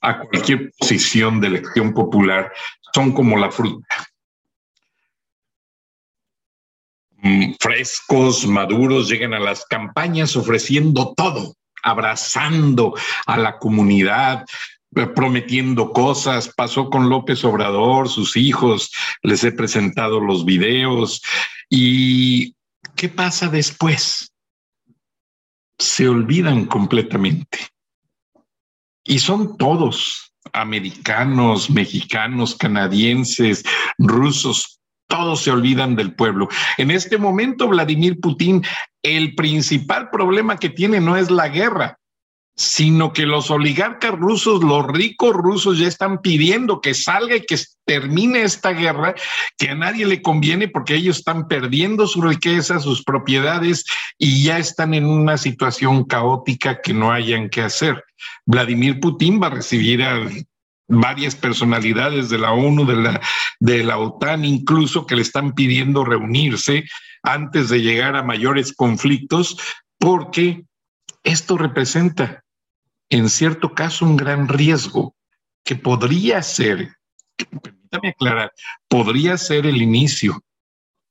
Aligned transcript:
a 0.00 0.20
cualquier 0.20 0.70
posición 0.78 1.40
de 1.40 1.48
elección 1.48 1.92
popular 1.92 2.52
son 2.94 3.12
como 3.12 3.36
la 3.36 3.50
fruta. 3.50 3.86
Mm, 7.20 7.54
frescos, 7.58 8.46
maduros, 8.46 9.08
llegan 9.08 9.34
a 9.34 9.40
las 9.40 9.64
campañas 9.64 10.36
ofreciendo 10.36 11.14
todo, 11.16 11.54
abrazando 11.82 12.94
a 13.26 13.36
la 13.36 13.58
comunidad, 13.58 14.44
eh, 14.94 15.06
prometiendo 15.06 15.92
cosas. 15.92 16.52
Pasó 16.56 16.88
con 16.90 17.08
López 17.08 17.44
Obrador, 17.44 18.08
sus 18.08 18.36
hijos, 18.36 18.92
les 19.22 19.42
he 19.42 19.52
presentado 19.52 20.20
los 20.20 20.44
videos. 20.44 21.22
¿Y 21.68 22.54
qué 22.94 23.08
pasa 23.08 23.48
después? 23.48 24.32
Se 25.78 26.08
olvidan 26.08 26.66
completamente. 26.66 27.58
Y 29.08 29.18
son 29.18 29.56
todos, 29.56 30.34
americanos, 30.52 31.70
mexicanos, 31.70 32.54
canadienses, 32.54 33.64
rusos, 33.96 34.80
todos 35.08 35.42
se 35.42 35.50
olvidan 35.50 35.96
del 35.96 36.14
pueblo. 36.14 36.48
En 36.76 36.90
este 36.90 37.16
momento, 37.16 37.68
Vladimir 37.68 38.20
Putin, 38.20 38.62
el 39.02 39.34
principal 39.34 40.10
problema 40.10 40.58
que 40.58 40.68
tiene 40.68 41.00
no 41.00 41.16
es 41.16 41.30
la 41.30 41.48
guerra, 41.48 41.98
sino 42.58 43.12
que 43.12 43.24
los 43.24 43.52
oligarcas 43.52 44.10
rusos, 44.18 44.64
los 44.64 44.84
ricos 44.88 45.32
rusos 45.32 45.78
ya 45.78 45.86
están 45.86 46.20
pidiendo 46.20 46.80
que 46.80 46.92
salga 46.92 47.36
y 47.36 47.42
que 47.42 47.56
termine 47.86 48.42
esta 48.42 48.72
guerra, 48.72 49.14
que 49.56 49.70
a 49.70 49.76
nadie 49.76 50.04
le 50.04 50.20
conviene 50.22 50.66
porque 50.66 50.96
ellos 50.96 51.18
están 51.18 51.46
perdiendo 51.46 52.08
su 52.08 52.20
riqueza, 52.20 52.80
sus 52.80 53.04
propiedades 53.04 53.84
y 54.18 54.42
ya 54.42 54.58
están 54.58 54.92
en 54.92 55.06
una 55.06 55.38
situación 55.38 56.02
caótica 56.02 56.80
que 56.82 56.92
no 56.92 57.12
hayan 57.12 57.48
que 57.48 57.62
hacer. 57.62 58.04
Vladimir 58.44 58.98
Putin 58.98 59.40
va 59.40 59.46
a 59.46 59.50
recibir 59.50 60.02
a 60.02 60.28
varias 60.88 61.36
personalidades 61.36 62.28
de 62.28 62.38
la 62.38 62.50
ONU, 62.50 62.84
de 62.86 62.96
la, 62.96 63.20
de 63.60 63.84
la 63.84 63.98
OTAN, 63.98 64.44
incluso 64.44 65.06
que 65.06 65.14
le 65.14 65.22
están 65.22 65.54
pidiendo 65.54 66.04
reunirse 66.04 66.86
antes 67.22 67.68
de 67.68 67.82
llegar 67.82 68.16
a 68.16 68.24
mayores 68.24 68.72
conflictos, 68.72 69.56
porque 70.00 70.64
esto 71.22 71.56
representa 71.56 72.42
en 73.10 73.28
cierto 73.28 73.74
caso 73.74 74.04
un 74.04 74.16
gran 74.16 74.48
riesgo 74.48 75.14
que 75.64 75.76
podría 75.76 76.42
ser, 76.42 76.96
permítame 77.36 78.10
aclarar, 78.10 78.52
podría 78.88 79.36
ser 79.36 79.66
el 79.66 79.82
inicio 79.82 80.42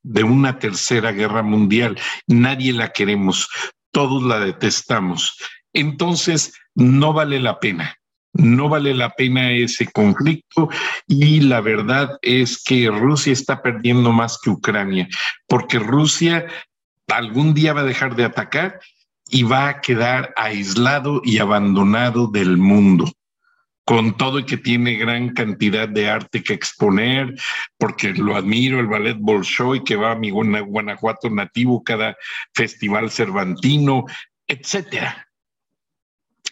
de 0.02 0.24
una 0.24 0.58
tercera 0.58 1.12
guerra 1.12 1.42
mundial. 1.42 1.98
Nadie 2.26 2.72
la 2.72 2.92
queremos, 2.92 3.48
todos 3.92 4.22
la 4.22 4.40
detestamos. 4.40 5.36
Entonces, 5.72 6.54
no 6.74 7.12
vale 7.12 7.40
la 7.40 7.60
pena. 7.60 7.94
No 8.34 8.68
vale 8.68 8.94
la 8.94 9.10
pena 9.10 9.50
ese 9.50 9.90
conflicto 9.90 10.68
y 11.06 11.40
la 11.40 11.60
verdad 11.60 12.18
es 12.22 12.62
que 12.62 12.88
Rusia 12.88 13.32
está 13.32 13.62
perdiendo 13.62 14.12
más 14.12 14.38
que 14.40 14.50
Ucrania, 14.50 15.08
porque 15.48 15.78
Rusia 15.78 16.46
algún 17.08 17.54
día 17.54 17.72
va 17.72 17.80
a 17.80 17.84
dejar 17.84 18.14
de 18.14 18.24
atacar 18.24 18.80
y 19.28 19.42
va 19.42 19.68
a 19.68 19.80
quedar 19.80 20.32
aislado 20.36 21.20
y 21.24 21.38
abandonado 21.38 22.28
del 22.28 22.56
mundo 22.56 23.12
con 23.88 24.18
todo 24.18 24.38
y 24.38 24.44
que 24.44 24.58
tiene 24.58 24.96
gran 24.96 25.32
cantidad 25.32 25.88
de 25.88 26.10
arte 26.10 26.42
que 26.42 26.52
exponer, 26.52 27.34
porque 27.78 28.12
lo 28.12 28.36
admiro, 28.36 28.80
el 28.80 28.86
ballet 28.86 29.16
Bolshoi, 29.18 29.82
que 29.82 29.96
va 29.96 30.12
a 30.12 30.14
mi 30.14 30.28
Guanajuato 30.28 31.30
nativo 31.30 31.82
cada 31.82 32.14
festival 32.52 33.10
cervantino, 33.10 34.04
etcétera. 34.46 35.26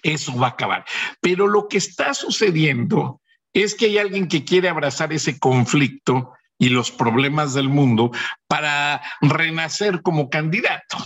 Eso 0.03 0.34
va 0.34 0.47
a 0.47 0.50
acabar. 0.50 0.86
Pero 1.20 1.47
lo 1.47 1.69
que 1.69 1.76
está 1.76 2.15
sucediendo 2.15 3.20
es 3.53 3.75
que 3.75 3.84
hay 3.84 3.98
alguien 3.98 4.28
que 4.28 4.42
quiere 4.42 4.70
abrazar 4.70 5.12
ese 5.12 5.38
conflicto 5.38 6.32
y 6.59 6.70
los 6.70 6.91
problemas 6.91 7.53
del 7.53 7.69
mundo 7.69 8.12
para 8.48 9.03
renacer 9.20 10.00
como 10.00 10.31
candidato. 10.31 10.97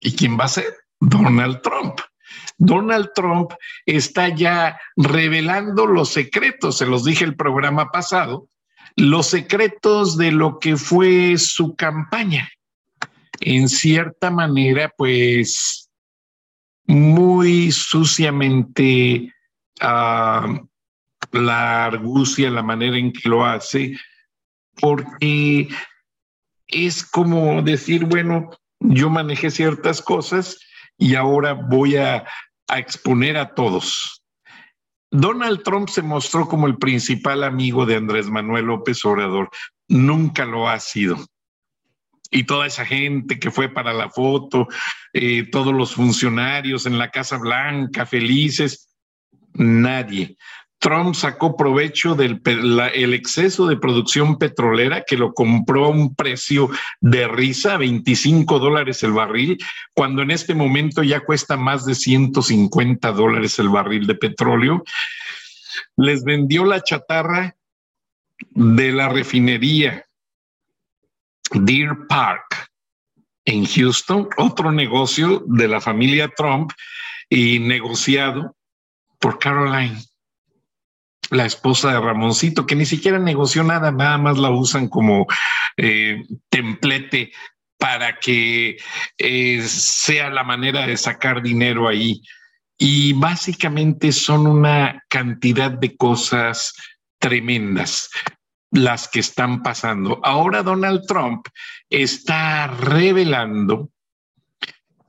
¿Y 0.00 0.14
quién 0.16 0.38
va 0.38 0.44
a 0.44 0.48
ser? 0.48 0.85
Donald 1.00 1.60
Trump. 1.62 2.00
Donald 2.58 3.10
Trump 3.14 3.52
está 3.84 4.28
ya 4.28 4.78
revelando 4.96 5.86
los 5.86 6.10
secretos, 6.10 6.78
se 6.78 6.86
los 6.86 7.04
dije 7.04 7.24
el 7.24 7.36
programa 7.36 7.90
pasado, 7.90 8.48
los 8.96 9.26
secretos 9.26 10.16
de 10.16 10.32
lo 10.32 10.58
que 10.58 10.76
fue 10.76 11.36
su 11.38 11.76
campaña. 11.76 12.50
En 13.40 13.68
cierta 13.68 14.30
manera, 14.30 14.90
pues 14.96 15.90
muy 16.86 17.70
suciamente 17.72 19.34
ah, 19.80 20.60
la 21.32 21.84
argucia, 21.84 22.50
la 22.50 22.62
manera 22.62 22.96
en 22.96 23.12
que 23.12 23.28
lo 23.28 23.44
hace, 23.44 23.98
porque 24.80 25.68
es 26.66 27.04
como 27.04 27.60
decir, 27.62 28.06
bueno, 28.06 28.50
yo 28.80 29.10
manejé 29.10 29.50
ciertas 29.50 30.00
cosas 30.00 30.58
y 30.98 31.14
ahora 31.14 31.52
voy 31.52 31.96
a, 31.96 32.24
exponer 32.68 33.36
a 33.36 33.54
todos. 33.54 34.24
Donald 35.12 35.62
Trump 35.62 35.88
se 35.88 36.02
mostró 36.02 36.48
como 36.48 36.66
el 36.66 36.78
principal 36.78 37.44
amigo 37.44 37.86
de 37.86 37.94
Andrés 37.94 38.28
Manuel 38.28 38.64
López 38.64 39.04
Obrador. 39.04 39.50
Nunca 39.88 40.44
lo 40.44 40.68
ha 40.68 40.80
sido. 40.80 41.16
Y 42.32 42.42
toda 42.42 42.66
esa 42.66 42.84
gente 42.84 43.38
que 43.38 43.52
fue 43.52 43.68
para 43.68 43.92
la 43.92 44.10
foto, 44.10 44.66
eh, 45.12 45.48
todos 45.48 45.72
los 45.72 45.94
funcionarios 45.94 46.86
en 46.86 46.98
la 46.98 47.12
Casa 47.12 47.38
Blanca, 47.38 48.04
felices, 48.04 48.96
nadie. 49.54 50.36
Trump 50.78 51.14
sacó 51.14 51.56
provecho 51.56 52.14
del 52.14 52.40
el 52.94 53.14
exceso 53.14 53.66
de 53.66 53.76
producción 53.76 54.38
petrolera 54.38 55.04
que 55.06 55.16
lo 55.16 55.32
compró 55.32 55.86
a 55.86 55.88
un 55.88 56.14
precio 56.14 56.68
de 57.00 57.26
risa, 57.28 57.76
25 57.76 58.58
dólares 58.58 59.02
el 59.02 59.12
barril, 59.12 59.58
cuando 59.94 60.22
en 60.22 60.30
este 60.30 60.54
momento 60.54 61.02
ya 61.02 61.20
cuesta 61.20 61.56
más 61.56 61.86
de 61.86 61.94
150 61.94 63.12
dólares 63.12 63.58
el 63.58 63.68
barril 63.68 64.06
de 64.06 64.14
petróleo. 64.14 64.84
Les 65.96 66.24
vendió 66.24 66.64
la 66.64 66.82
chatarra 66.82 67.56
de 68.50 68.92
la 68.92 69.08
refinería 69.08 70.04
Deer 71.52 72.06
Park 72.08 72.70
en 73.46 73.64
Houston, 73.64 74.28
otro 74.36 74.72
negocio 74.72 75.42
de 75.46 75.68
la 75.68 75.80
familia 75.80 76.30
Trump 76.36 76.72
y 77.30 77.60
negociado 77.60 78.54
por 79.18 79.38
Caroline 79.38 79.96
la 81.30 81.46
esposa 81.46 81.92
de 81.92 82.00
Ramoncito, 82.00 82.66
que 82.66 82.76
ni 82.76 82.86
siquiera 82.86 83.18
negoció 83.18 83.62
nada, 83.62 83.90
nada 83.90 84.18
más 84.18 84.38
la 84.38 84.50
usan 84.50 84.88
como 84.88 85.26
eh, 85.76 86.22
templete 86.48 87.32
para 87.78 88.18
que 88.18 88.76
eh, 89.18 89.62
sea 89.62 90.30
la 90.30 90.44
manera 90.44 90.86
de 90.86 90.96
sacar 90.96 91.42
dinero 91.42 91.88
ahí. 91.88 92.22
Y 92.78 93.14
básicamente 93.14 94.12
son 94.12 94.46
una 94.46 95.02
cantidad 95.08 95.70
de 95.70 95.96
cosas 95.96 96.74
tremendas 97.18 98.10
las 98.70 99.08
que 99.08 99.20
están 99.20 99.62
pasando. 99.62 100.20
Ahora 100.22 100.62
Donald 100.62 101.02
Trump 101.06 101.46
está 101.88 102.66
revelando 102.66 103.90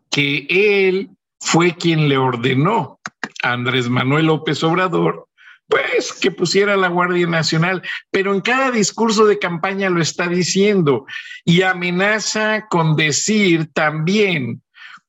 que 0.10 0.48
él 0.50 1.10
fue 1.40 1.76
quien 1.76 2.10
le 2.10 2.18
ordenó 2.18 3.00
a 3.44 3.52
Andrés 3.52 3.90
Manuel 3.90 4.28
López 4.28 4.64
Obrador 4.64 5.27
pues 5.68 6.14
que 6.14 6.32
pusiera 6.32 6.78
la 6.78 6.88
Guardia 6.88 7.28
Nacional, 7.28 7.82
pero 8.12 8.34
en 8.34 8.42
cada 8.42 8.72
discurso 8.72 9.26
de 9.26 9.40
campaña 9.40 9.90
lo 9.90 10.02
está 10.02 10.28
diciendo 10.28 11.06
y 11.44 11.62
amenaza 11.62 12.68
con 12.70 12.96
decir 12.96 13.72
también 13.74 14.62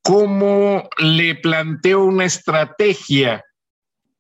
cómo 0.03 0.89
le 0.99 1.37
planteó 1.37 2.05
una 2.05 2.25
estrategia 2.25 3.45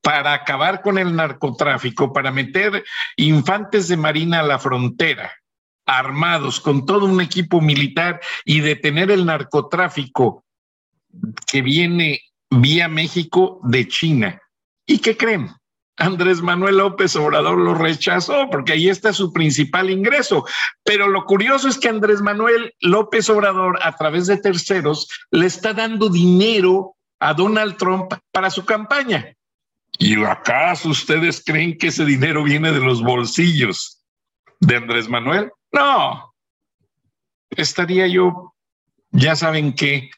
para 0.02 0.32
acabar 0.32 0.80
con 0.82 0.96
el 0.96 1.14
narcotráfico, 1.14 2.12
para 2.12 2.30
meter 2.30 2.84
infantes 3.16 3.88
de 3.88 3.96
marina 3.96 4.40
a 4.40 4.44
la 4.44 4.58
frontera, 4.58 5.32
armados 5.86 6.60
con 6.60 6.86
todo 6.86 7.06
un 7.06 7.20
equipo 7.20 7.60
militar 7.60 8.20
y 8.44 8.60
detener 8.60 9.10
el 9.10 9.26
narcotráfico 9.26 10.44
que 11.46 11.62
viene 11.62 12.20
vía 12.50 12.88
México 12.88 13.60
de 13.64 13.88
China. 13.88 14.40
¿Y 14.86 14.98
qué 14.98 15.16
creen? 15.16 15.50
Andrés 15.98 16.40
Manuel 16.40 16.78
López 16.78 17.16
Obrador 17.16 17.58
lo 17.58 17.74
rechazó 17.74 18.48
porque 18.50 18.72
ahí 18.72 18.88
está 18.88 19.12
su 19.12 19.32
principal 19.32 19.90
ingreso. 19.90 20.46
Pero 20.84 21.08
lo 21.08 21.24
curioso 21.24 21.68
es 21.68 21.78
que 21.78 21.88
Andrés 21.88 22.22
Manuel 22.22 22.72
López 22.80 23.28
Obrador, 23.28 23.78
a 23.82 23.96
través 23.96 24.26
de 24.26 24.38
terceros, 24.38 25.08
le 25.30 25.46
está 25.46 25.74
dando 25.74 26.08
dinero 26.08 26.96
a 27.18 27.34
Donald 27.34 27.76
Trump 27.76 28.12
para 28.30 28.50
su 28.50 28.64
campaña. 28.64 29.34
¿Y 29.98 30.22
acaso 30.24 30.90
ustedes 30.90 31.42
creen 31.44 31.76
que 31.76 31.88
ese 31.88 32.04
dinero 32.04 32.44
viene 32.44 32.70
de 32.70 32.80
los 32.80 33.02
bolsillos 33.02 34.04
de 34.60 34.76
Andrés 34.76 35.08
Manuel? 35.08 35.50
No. 35.72 36.32
Estaría 37.50 38.06
yo, 38.06 38.54
ya 39.10 39.34
saben 39.34 39.74
que, 39.74 40.10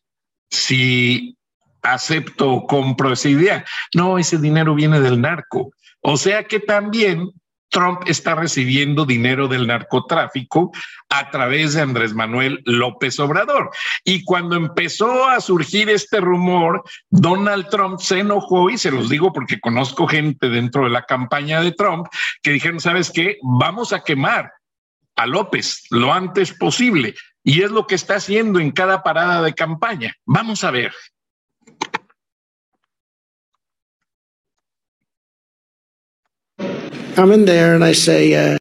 si 0.51 1.39
acepto 1.83 2.51
o 2.51 2.67
compro 2.67 3.13
esa 3.13 3.29
idea. 3.29 3.65
No, 3.95 4.19
ese 4.19 4.39
dinero 4.39 4.75
viene 4.75 5.01
del 5.01 5.21
narco. 5.21 5.73
O 6.01 6.17
sea 6.17 6.45
que 6.45 6.61
también 6.61 7.31
Trump 7.71 8.03
está 8.07 8.35
recibiendo 8.35 9.07
dinero 9.07 9.49
del 9.49 9.67
narcotráfico 9.67 10.73
a 11.09 11.31
través 11.31 11.75
de 11.75 11.83
Andrés 11.83 12.13
Manuel 12.15 12.61
López 12.65 13.19
Obrador. 13.21 13.71
Y 14.05 14.25
cuando 14.25 14.57
empezó 14.57 15.29
a 15.29 15.41
surgir 15.41 15.89
este 15.89 16.21
rumor, 16.21 16.83
Donald 17.09 17.69
Trump 17.69 18.01
se 18.01 18.21
enojó 18.21 18.71
y 18.71 18.77
se 18.79 18.91
los 18.91 19.09
digo 19.09 19.33
porque 19.33 19.61
conozco 19.61 20.09
gente 20.09 20.49
dentro 20.49 20.85
de 20.85 20.91
la 20.91 21.05
campaña 21.05 21.61
de 21.61 21.73
Trump 21.73 22.09
que 22.43 22.51
dijeron, 22.51 22.81
¿sabes 22.81 23.11
qué? 23.11 23.39
Vamos 23.43 23.93
a 23.93 24.03
quemar 24.03 24.53
a 25.17 25.27
López 25.27 25.85
lo 25.91 26.13
antes 26.13 26.53
posible. 26.53 27.15
Y 27.43 27.63
es 27.63 27.71
lo 27.71 27.87
que 27.87 27.95
está 27.95 28.17
haciendo 28.17 28.59
en 28.59 28.71
cada 28.71 29.03
parada 29.03 29.43
de 29.43 29.55
campaña. 29.55 30.15
Vamos 30.27 30.65
a 30.65 30.71
ver. 30.71 30.93
I'm 37.21 37.33
in 37.33 37.45
there 37.45 37.75
and 37.75 37.85
I 37.85 37.93
say, 37.93 38.33
uh, 38.33 38.57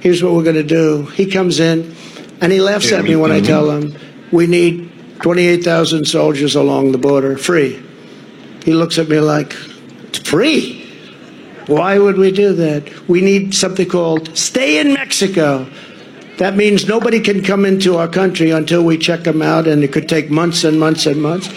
here's 0.00 0.22
what 0.22 0.32
we're 0.32 0.42
going 0.42 0.56
to 0.56 0.62
do. 0.62 1.04
He 1.04 1.30
comes 1.30 1.60
in 1.60 1.94
and 2.40 2.50
he 2.50 2.62
laughs 2.62 2.92
at 2.92 3.04
me 3.04 3.14
when 3.14 3.30
I 3.30 3.42
tell 3.42 3.70
him 3.70 3.94
we 4.32 4.46
need 4.46 4.90
28,000 5.20 6.06
soldiers 6.06 6.54
along 6.54 6.92
the 6.92 6.98
border, 6.98 7.36
free. 7.36 7.82
He 8.64 8.72
looks 8.72 8.96
at 8.96 9.10
me 9.10 9.20
like, 9.20 9.54
it's 10.04 10.20
free? 10.20 10.80
Why 11.66 11.98
would 11.98 12.16
we 12.16 12.32
do 12.32 12.54
that? 12.54 13.06
We 13.06 13.20
need 13.20 13.54
something 13.54 13.86
called 13.86 14.34
stay 14.34 14.80
in 14.80 14.94
Mexico. 14.94 15.70
That 16.38 16.56
means 16.56 16.88
nobody 16.88 17.20
can 17.20 17.42
come 17.42 17.64
into 17.64 17.96
our 17.96 18.08
country 18.08 18.50
until 18.50 18.84
we 18.84 18.98
check 18.98 19.22
them 19.22 19.40
out, 19.40 19.68
and 19.68 19.84
it 19.84 19.92
could 19.92 20.08
take 20.08 20.30
months 20.30 20.64
and 20.64 20.80
months 20.80 21.06
and 21.06 21.22
months. 21.22 21.48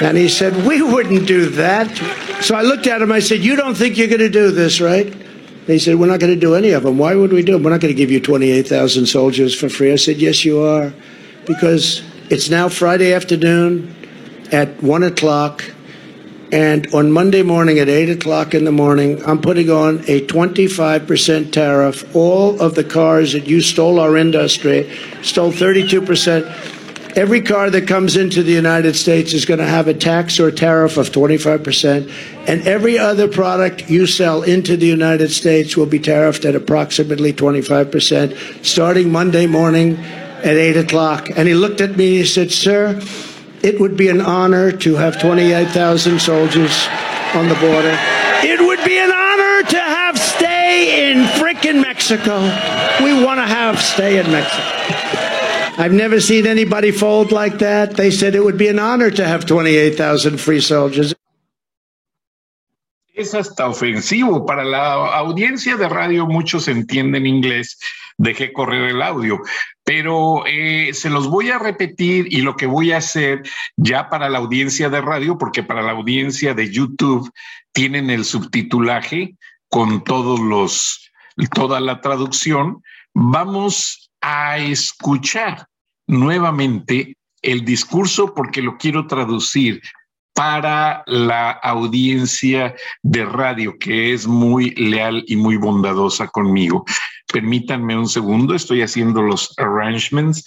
And 0.00 0.16
he 0.16 0.28
said, 0.28 0.66
We 0.66 0.82
wouldn't 0.82 1.26
do 1.26 1.48
that. 1.50 1.96
So 2.42 2.54
I 2.54 2.62
looked 2.62 2.86
at 2.86 3.00
him, 3.00 3.12
I 3.12 3.20
said, 3.20 3.40
You 3.40 3.56
don't 3.56 3.74
think 3.74 3.96
you're 3.96 4.08
going 4.08 4.20
to 4.20 4.28
do 4.28 4.50
this, 4.50 4.80
right? 4.80 5.14
They 5.66 5.78
said, 5.78 5.96
We're 5.96 6.08
not 6.08 6.20
going 6.20 6.34
to 6.34 6.40
do 6.40 6.54
any 6.54 6.70
of 6.70 6.82
them. 6.82 6.98
Why 6.98 7.14
would 7.14 7.32
we 7.32 7.42
do 7.42 7.52
them? 7.52 7.62
We're 7.62 7.70
not 7.70 7.80
going 7.80 7.94
to 7.94 7.98
give 7.98 8.10
you 8.10 8.20
28,000 8.20 9.06
soldiers 9.06 9.54
for 9.58 9.68
free. 9.68 9.92
I 9.92 9.96
said, 9.96 10.16
Yes, 10.16 10.44
you 10.44 10.60
are. 10.60 10.92
Because 11.46 12.02
it's 12.28 12.50
now 12.50 12.68
Friday 12.68 13.12
afternoon 13.12 13.94
at 14.50 14.82
1 14.82 15.02
o'clock. 15.04 15.64
And 16.52 16.92
on 16.94 17.10
Monday 17.10 17.42
morning 17.42 17.80
at 17.80 17.88
8 17.88 18.10
o'clock 18.10 18.54
in 18.54 18.64
the 18.64 18.72
morning, 18.72 19.24
I'm 19.24 19.40
putting 19.40 19.68
on 19.68 19.98
a 20.06 20.24
25% 20.26 21.50
tariff. 21.50 22.14
All 22.14 22.60
of 22.62 22.76
the 22.76 22.84
cars 22.84 23.32
that 23.32 23.48
you 23.48 23.60
stole 23.60 23.98
our 23.98 24.16
industry, 24.16 24.88
stole 25.22 25.50
32%. 25.50 26.44
Every 27.16 27.40
car 27.40 27.70
that 27.70 27.88
comes 27.88 28.16
into 28.16 28.42
the 28.42 28.52
United 28.52 28.94
States 28.94 29.32
is 29.32 29.44
going 29.44 29.58
to 29.58 29.66
have 29.66 29.88
a 29.88 29.94
tax 29.94 30.38
or 30.38 30.52
tariff 30.52 30.98
of 30.98 31.10
25%. 31.10 32.12
And 32.46 32.62
every 32.68 32.96
other 32.98 33.26
product 33.26 33.90
you 33.90 34.06
sell 34.06 34.42
into 34.42 34.76
the 34.76 34.86
United 34.86 35.30
States 35.30 35.76
will 35.76 35.86
be 35.86 35.98
tariffed 35.98 36.44
at 36.44 36.54
approximately 36.54 37.32
25%, 37.32 38.64
starting 38.64 39.10
Monday 39.10 39.46
morning 39.46 39.96
at 39.96 40.56
8 40.56 40.76
o'clock. 40.76 41.30
And 41.34 41.48
he 41.48 41.54
looked 41.54 41.80
at 41.80 41.96
me 41.96 42.08
and 42.08 42.16
he 42.18 42.24
said, 42.26 42.52
Sir, 42.52 43.00
it 43.62 43.80
would 43.80 43.96
be 43.96 44.08
an 44.08 44.20
honor 44.20 44.72
to 44.72 44.94
have 44.96 45.20
28,000 45.20 46.20
soldiers 46.20 46.86
on 47.34 47.48
the 47.48 47.54
border. 47.56 47.96
It 48.42 48.60
would 48.60 48.84
be 48.84 48.98
an 48.98 49.10
honor 49.10 49.68
to 49.68 49.80
have 49.80 50.18
stay 50.18 51.10
in 51.10 51.24
frickin' 51.40 51.80
Mexico. 51.80 52.40
We 53.02 53.24
want 53.24 53.38
to 53.38 53.46
have 53.46 53.80
stay 53.80 54.18
in 54.18 54.30
Mexico. 54.30 54.62
I've 55.78 55.92
never 55.92 56.20
seen 56.20 56.46
anybody 56.46 56.90
fold 56.90 57.32
like 57.32 57.58
that. 57.58 57.96
They 57.96 58.10
said 58.10 58.34
it 58.34 58.42
would 58.42 58.56
be 58.56 58.68
an 58.68 58.78
honor 58.78 59.10
to 59.10 59.24
have 59.26 59.44
28,000 59.44 60.38
free 60.38 60.60
soldiers. 60.60 61.14
Es 63.14 63.32
hasta 63.32 63.66
ofensivo 63.66 64.44
para 64.46 64.62
la 64.62 65.16
audiencia 65.16 65.76
de 65.76 65.88
radio, 65.88 66.26
muchos 66.26 66.68
entienden 66.68 67.26
inglés, 67.26 67.78
dejé 68.18 68.52
correr 68.52 68.90
el 68.90 69.02
audio, 69.02 69.40
pero 69.84 70.44
eh, 70.46 70.90
se 70.94 71.10
los 71.10 71.28
voy 71.28 71.50
a 71.50 71.58
repetir 71.58 72.26
y 72.30 72.40
lo 72.40 72.56
que 72.56 72.66
voy 72.66 72.92
a 72.92 72.98
hacer 72.98 73.42
ya 73.76 74.08
para 74.08 74.28
la 74.28 74.38
audiencia 74.38 74.88
de 74.88 75.00
radio, 75.00 75.38
porque 75.38 75.62
para 75.62 75.82
la 75.82 75.92
audiencia 75.92 76.54
de 76.54 76.70
YouTube 76.70 77.30
tienen 77.72 78.10
el 78.10 78.24
subtitulaje 78.24 79.36
con 79.68 80.04
todos 80.04 80.40
los, 80.40 81.10
toda 81.54 81.80
la 81.80 82.00
traducción, 82.00 82.82
vamos 83.14 84.10
a 84.20 84.58
escuchar 84.58 85.66
nuevamente 86.06 87.16
el 87.42 87.64
discurso 87.64 88.34
porque 88.34 88.62
lo 88.62 88.76
quiero 88.76 89.06
traducir 89.06 89.82
para 90.36 91.02
la 91.06 91.50
audiencia 91.62 92.76
de 93.02 93.24
radio 93.24 93.78
que 93.78 94.12
es 94.12 94.26
muy 94.26 94.70
leal 94.74 95.24
y 95.26 95.34
muy 95.34 95.56
bondadosa 95.56 96.28
conmigo. 96.28 96.84
Permítanme 97.32 97.96
un 97.96 98.06
segundo, 98.06 98.54
estoy 98.54 98.82
haciendo 98.82 99.22
los 99.22 99.52
arrangements. 99.58 100.44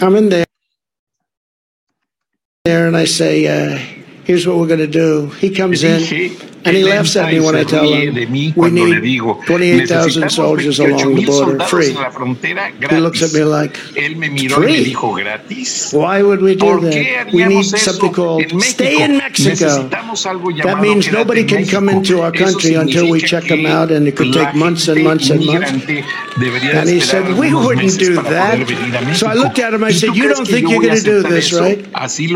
I'm 0.00 0.16
in 0.16 0.28
there, 0.28 0.44
there 2.64 2.86
and 2.86 2.96
I 2.96 3.06
say, 3.06 3.46
uh, 3.46 3.78
here's 4.24 4.46
what 4.46 4.58
we're 4.58 4.68
going 4.68 4.78
to 4.78 4.86
do. 4.86 5.30
He 5.40 5.50
comes 5.50 5.82
in 5.82 6.53
and 6.66 6.76
he 6.76 6.84
laughs 6.84 7.16
at 7.16 7.32
me 7.32 7.40
when 7.40 7.54
I 7.56 7.64
tell 7.64 7.84
him 7.92 8.14
we 8.56 8.70
need 8.70 9.20
28,000 9.46 10.30
soldiers 10.30 10.78
along 10.78 11.14
the 11.14 11.24
border 11.26 11.58
free. 11.66 11.92
He 12.90 13.00
looks 13.00 13.22
at 13.22 13.32
me 13.32 13.44
like, 13.44 13.76
free? 13.76 14.94
Why 15.92 16.22
would 16.22 16.40
we 16.40 16.54
do 16.56 16.80
that? 16.80 17.30
We 17.32 17.44
need 17.44 17.64
something 17.64 18.12
called 18.12 18.42
stay 18.62 19.02
in 19.04 19.18
Mexico. 19.18 19.88
That 19.88 20.78
means 20.80 21.10
nobody 21.12 21.44
can 21.44 21.66
come 21.66 21.88
into 21.88 22.20
our 22.22 22.32
country 22.32 22.74
until 22.74 23.10
we 23.10 23.20
check 23.20 23.44
them 23.44 23.66
out, 23.66 23.90
and 23.90 24.06
it 24.08 24.16
could 24.16 24.32
take 24.32 24.54
months 24.54 24.88
and 24.88 25.04
months 25.04 25.30
and 25.30 25.44
months. 25.44 25.70
And 25.70 26.88
he 26.88 27.00
said, 27.00 27.36
we 27.38 27.54
wouldn't 27.54 27.98
do 27.98 28.14
that. 28.22 29.14
So 29.16 29.26
I 29.26 29.34
looked 29.34 29.58
at 29.58 29.74
him, 29.74 29.84
I 29.84 29.92
said, 29.92 30.16
you 30.16 30.28
don't 30.28 30.46
think 30.46 30.68
you're 30.68 30.82
going 30.82 30.96
to 30.96 31.02
do 31.02 31.22
this, 31.22 31.52
right? 31.52 31.84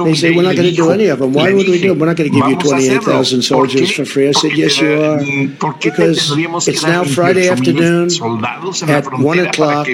They 0.05 0.15
said, 0.15 0.37
we're 0.37 0.43
not 0.43 0.57
going 0.57 0.71
to 0.71 0.77
do 0.77 0.91
any 0.91 1.07
of 1.09 1.19
them. 1.21 1.33
Why 1.33 1.53
would 1.53 1.67
we 1.69 1.81
do 1.81 1.89
them? 1.89 1.99
We're 1.99 2.07
not 2.07 2.17
going 2.17 2.31
to 2.31 2.37
give 2.39 2.47
you 2.49 2.57
28,000 2.59 3.43
soldiers 3.43 3.91
for 3.91 4.05
free. 4.05 4.18
I 4.27 4.33
said, 4.33 4.53
yes, 4.57 4.81
you 4.81 5.01
are. 5.01 5.19
Because 5.81 6.33
it's 6.67 6.83
now 6.83 7.05
Friday 7.05 7.49
afternoon 7.49 8.09
at 8.89 9.05
1 9.13 9.39
o'clock. 9.41 9.87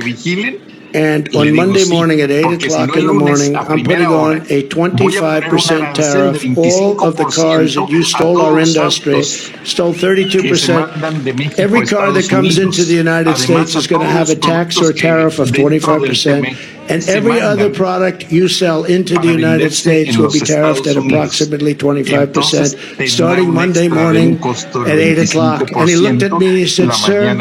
And 0.96 1.28
on 1.34 1.56
Monday 1.56 1.84
morning 1.88 2.20
at 2.20 2.30
8 2.30 2.44
o'clock 2.62 2.96
in 2.96 3.06
the 3.08 3.12
morning, 3.12 3.56
I'm 3.56 3.82
putting 3.82 4.06
on 4.06 4.42
a 4.42 4.62
25% 4.68 5.94
tariff. 5.94 6.44
All 6.56 7.02
of 7.04 7.16
the 7.16 7.24
cars 7.24 7.74
that 7.74 7.88
you 7.90 8.04
stole 8.04 8.40
our 8.40 8.60
industry, 8.60 9.20
stole 9.64 9.92
32%. 9.92 11.58
Every 11.58 11.84
car 11.84 12.12
that 12.12 12.28
comes 12.30 12.58
into 12.58 12.84
the 12.84 12.94
United 12.94 13.36
States 13.36 13.74
is 13.74 13.88
going 13.88 14.02
to 14.02 14.08
have 14.08 14.30
a 14.30 14.36
tax 14.36 14.78
or 14.80 14.92
tariff 14.92 15.40
of 15.40 15.48
25%. 15.48 16.54
And 16.88 17.08
every 17.08 17.40
other 17.40 17.70
product 17.70 18.30
you 18.30 18.48
sell 18.48 18.84
into 18.84 19.14
the 19.14 19.28
United 19.28 19.72
States 19.72 20.16
will 20.16 20.30
be 20.30 20.40
tariffed 20.40 20.86
at 20.86 20.96
approximately 20.96 21.74
25%, 21.74 23.08
starting 23.08 23.52
Monday 23.52 23.88
morning 23.88 24.38
at 24.44 24.98
8 24.98 25.18
o'clock. 25.18 25.70
And 25.72 25.88
he 25.88 25.96
looked 25.96 26.22
at 26.22 26.32
me 26.32 26.48
and 26.48 26.58
he 26.58 26.66
said, 26.66 26.92
Sir, 26.92 27.36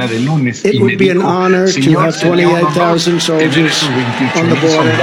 it 0.65 0.81
would 0.81 0.97
be 0.97 1.09
an 1.09 1.21
honor 1.21 1.67
to 1.67 1.91
have 1.99 2.19
28,000 2.21 3.21
soldiers 3.21 3.83
on 3.83 4.49
the 4.49 4.57
border. 4.61 4.95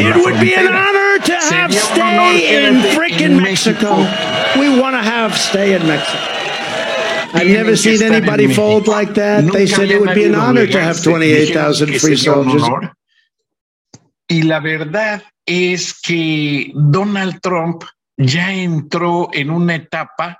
It 0.00 0.24
would 0.24 0.40
be 0.40 0.54
an 0.54 0.66
honor 0.68 1.18
to 1.24 1.32
have 1.54 1.74
stay 1.74 2.66
in 2.66 2.74
freaking 2.96 3.42
Mexico. 3.42 3.96
We 4.58 4.80
want 4.80 4.94
to 4.94 5.02
have 5.02 5.36
stay 5.36 5.74
in 5.74 5.86
Mexico. 5.86 6.18
I've 7.30 7.48
never 7.48 7.76
seen 7.76 8.02
anybody 8.02 8.52
fold 8.52 8.88
like 8.88 9.14
that. 9.14 9.52
They 9.52 9.66
said 9.66 9.90
it 9.90 10.00
would 10.00 10.14
be 10.14 10.24
an 10.24 10.34
honor 10.34 10.66
to 10.66 10.80
have 10.80 11.02
28,000 11.02 11.98
free 12.00 12.16
soldiers. 12.16 12.62
Y 14.28 14.42
la 14.42 14.60
verdad 14.60 15.22
es 15.46 15.98
que 15.98 16.70
Donald 16.74 17.40
Trump 17.40 17.82
ya 18.18 18.52
entró 18.52 19.30
en 19.32 19.50
una 19.50 19.76
etapa 19.76 20.38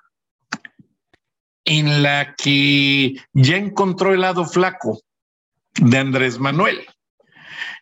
en 1.64 2.02
la 2.02 2.34
que 2.34 3.16
ya 3.32 3.56
encontró 3.56 4.12
el 4.12 4.20
lado 4.20 4.44
flaco 4.44 5.00
de 5.76 5.98
Andrés 5.98 6.38
Manuel. 6.38 6.86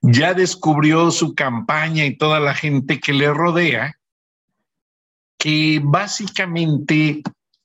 Ya 0.03 0.33
descubrió 0.33 1.11
su 1.11 1.35
campaña 1.35 2.05
y 2.05 2.17
toda 2.17 2.39
la 2.39 2.55
gente 2.55 3.01
que 3.01 3.13
le 3.13 3.33
rodea, 3.33 3.99
que 5.39 5.81
básicamente 5.83 7.23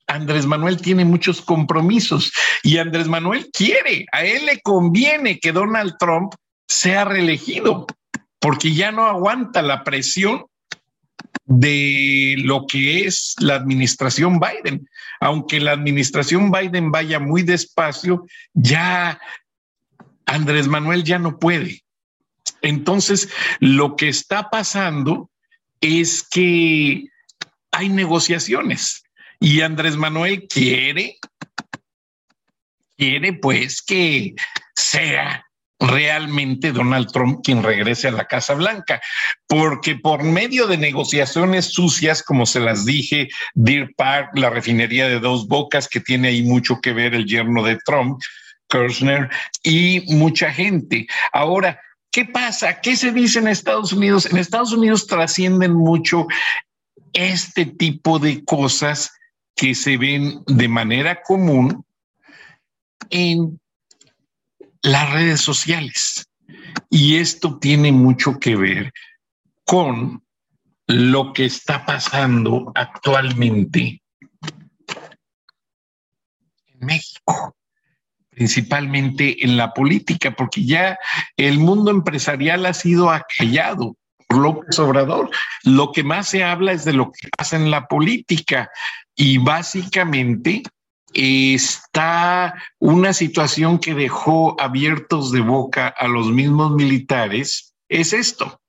Andrés 0.08 0.46
Manuel 0.46 0.80
tiene 0.80 1.04
muchos 1.04 1.40
compromisos 1.42 2.32
y 2.64 2.78
Andrés 2.78 3.06
Manuel 3.06 3.50
quiere, 3.52 4.06
a 4.10 4.24
él 4.24 4.46
le 4.46 4.60
conviene 4.60 5.38
que 5.38 5.52
Donald 5.52 5.96
Trump 5.98 6.34
sea 6.66 7.04
reelegido 7.04 7.86
porque 8.42 8.74
ya 8.74 8.90
no 8.90 9.04
aguanta 9.06 9.62
la 9.62 9.84
presión 9.84 10.46
de 11.46 12.34
lo 12.38 12.66
que 12.66 13.06
es 13.06 13.36
la 13.38 13.54
administración 13.54 14.40
Biden. 14.40 14.88
Aunque 15.20 15.60
la 15.60 15.70
administración 15.72 16.50
Biden 16.50 16.90
vaya 16.90 17.20
muy 17.20 17.42
despacio, 17.42 18.26
ya 18.52 19.20
Andrés 20.26 20.66
Manuel 20.66 21.04
ya 21.04 21.20
no 21.20 21.38
puede. 21.38 21.84
Entonces, 22.62 23.28
lo 23.60 23.94
que 23.94 24.08
está 24.08 24.50
pasando 24.50 25.30
es 25.80 26.26
que 26.28 27.04
hay 27.70 27.88
negociaciones 27.88 29.04
y 29.38 29.60
Andrés 29.60 29.96
Manuel 29.96 30.48
quiere, 30.48 31.16
quiere 32.96 33.34
pues 33.34 33.82
que 33.82 34.34
sea 34.74 35.46
realmente 35.82 36.72
Donald 36.72 37.10
Trump 37.12 37.40
quien 37.42 37.62
regrese 37.62 38.08
a 38.08 38.12
la 38.12 38.26
Casa 38.26 38.54
Blanca, 38.54 39.00
porque 39.48 39.96
por 39.96 40.22
medio 40.22 40.66
de 40.66 40.76
negociaciones 40.76 41.66
sucias, 41.66 42.22
como 42.22 42.46
se 42.46 42.60
las 42.60 42.84
dije, 42.84 43.28
Deer 43.54 43.92
Park, 43.96 44.30
la 44.34 44.50
refinería 44.50 45.08
de 45.08 45.18
dos 45.18 45.48
bocas, 45.48 45.88
que 45.88 46.00
tiene 46.00 46.28
ahí 46.28 46.42
mucho 46.42 46.80
que 46.80 46.92
ver 46.92 47.14
el 47.14 47.26
yerno 47.26 47.62
de 47.64 47.78
Trump, 47.84 48.20
Kirchner, 48.68 49.28
y 49.62 50.04
mucha 50.14 50.52
gente. 50.52 51.06
Ahora, 51.32 51.80
¿qué 52.10 52.24
pasa? 52.24 52.80
¿Qué 52.80 52.96
se 52.96 53.12
dice 53.12 53.40
en 53.40 53.48
Estados 53.48 53.92
Unidos? 53.92 54.26
En 54.26 54.38
Estados 54.38 54.72
Unidos 54.72 55.06
trascienden 55.06 55.72
mucho 55.72 56.26
este 57.12 57.66
tipo 57.66 58.18
de 58.18 58.44
cosas 58.44 59.12
que 59.56 59.74
se 59.74 59.96
ven 59.96 60.42
de 60.46 60.68
manera 60.68 61.20
común 61.22 61.84
en 63.10 63.60
las 64.82 65.12
redes 65.12 65.40
sociales. 65.40 66.28
Y 66.90 67.16
esto 67.16 67.58
tiene 67.58 67.92
mucho 67.92 68.38
que 68.38 68.56
ver 68.56 68.92
con 69.64 70.22
lo 70.86 71.32
que 71.32 71.46
está 71.46 71.86
pasando 71.86 72.72
actualmente 72.74 74.02
en 76.66 76.78
México, 76.80 77.56
principalmente 78.30 79.44
en 79.44 79.56
la 79.56 79.72
política, 79.72 80.32
porque 80.32 80.64
ya 80.64 80.98
el 81.36 81.58
mundo 81.58 81.90
empresarial 81.90 82.66
ha 82.66 82.74
sido 82.74 83.10
acallado 83.10 83.96
por 84.26 84.38
López 84.38 84.78
Obrador. 84.78 85.30
Lo 85.62 85.92
que 85.92 86.02
más 86.02 86.28
se 86.28 86.42
habla 86.42 86.72
es 86.72 86.84
de 86.84 86.92
lo 86.92 87.12
que 87.12 87.28
pasa 87.36 87.56
en 87.56 87.70
la 87.70 87.86
política 87.86 88.70
y 89.14 89.38
básicamente 89.38 90.62
está 91.14 92.54
una 92.78 93.12
situación 93.12 93.78
que 93.78 93.94
dejó 93.94 94.60
abiertos 94.60 95.32
de 95.32 95.40
boca 95.40 95.88
a 95.88 96.08
los 96.08 96.28
mismos 96.28 96.72
militares, 96.72 97.74
es 97.88 98.12
esto. 98.12 98.60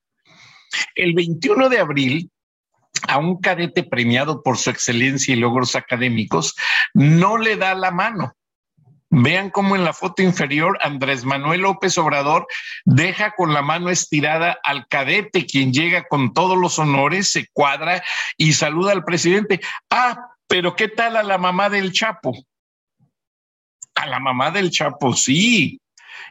El 0.96 1.14
21 1.14 1.70
de 1.70 1.80
abril, 1.80 2.32
a 3.08 3.18
un 3.18 3.40
cadete 3.40 3.84
premiado 3.84 4.44
por 4.44 4.58
su 4.58 4.70
excelencia 4.70 5.34
y 5.34 5.38
logros 5.38 5.76
académicos, 5.76 6.56
no 6.94 7.38
le 7.38 7.56
da 7.56 7.74
la 7.74 7.92
mano. 7.92 8.34
Vean 9.16 9.52
cómo 9.52 9.76
en 9.76 9.84
la 9.84 9.94
foto 9.94 10.24
inferior 10.24 10.80
Andrés 10.82 11.24
Manuel 11.24 11.62
López 11.62 11.96
Obrador 12.00 12.48
deja 12.84 13.36
con 13.36 13.54
la 13.54 13.62
mano 13.62 13.92
estirada 13.92 14.58
al 14.64 14.88
cadete, 14.88 15.46
quien 15.46 15.72
llega 15.72 16.08
con 16.08 16.34
todos 16.34 16.58
los 16.58 16.80
honores, 16.80 17.30
se 17.30 17.48
cuadra 17.54 18.04
y 18.38 18.54
saluda 18.54 18.92
al 18.92 19.04
presidente. 19.04 19.62
Ah, 19.92 20.33
pero 20.48 20.76
¿qué 20.76 20.88
tal 20.88 21.18
a 21.18 21.24
la 21.24 21.38
mamá 21.38 21.70
del 21.70 21.92
Chapo? 21.92 22.34
A 23.96 24.06
la 24.06 24.20
mamá 24.20 24.52
del 24.52 24.72
Chapo, 24.72 25.14
sí. 25.14 25.80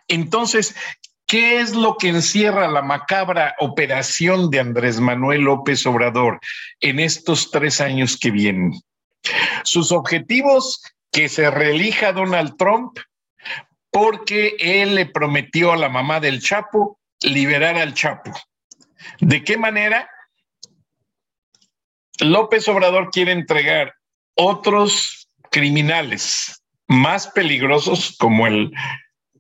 Entonces, 0.09 0.75
¿qué 1.27 1.61
es 1.61 1.75
lo 1.75 1.97
que 1.97 2.09
encierra 2.09 2.69
la 2.69 2.83
macabra 2.83 3.55
operación 3.59 4.51
de 4.51 4.61
Andrés 4.61 5.01
Manuel 5.01 5.43
López 5.43 5.87
Obrador 5.87 6.41
en 6.81 7.01
estos 7.01 7.51
tres 7.51 7.81
años 7.81 8.19
que 8.19 8.31
vienen? 8.31 8.73
Sus 9.65 9.93
objetivos, 9.93 10.83
que 11.11 11.29
se 11.29 11.51
reelija 11.51 12.13
Donald 12.13 12.57
Trump, 12.57 12.99
porque 13.91 14.57
él 14.59 14.95
le 14.95 15.07
prometió 15.07 15.73
a 15.73 15.77
la 15.77 15.89
mamá 15.89 16.19
del 16.21 16.41
Chapo 16.41 16.99
liberar 17.21 17.77
al 17.77 17.95
Chapo. 17.95 18.33
¿De 19.21 19.45
qué 19.45 19.57
manera? 19.57 20.09
López 22.21 22.67
Obrador 22.69 23.11
quiere 23.11 23.33
entregar 23.33 23.95
otros 24.35 25.29
criminales 25.51 26.63
más 26.89 27.29
peligrosos 27.29 28.17
como 28.19 28.47
el 28.47 28.73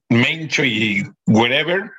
Mencho 0.09 0.65
y 0.65 1.07
whatever, 1.27 1.91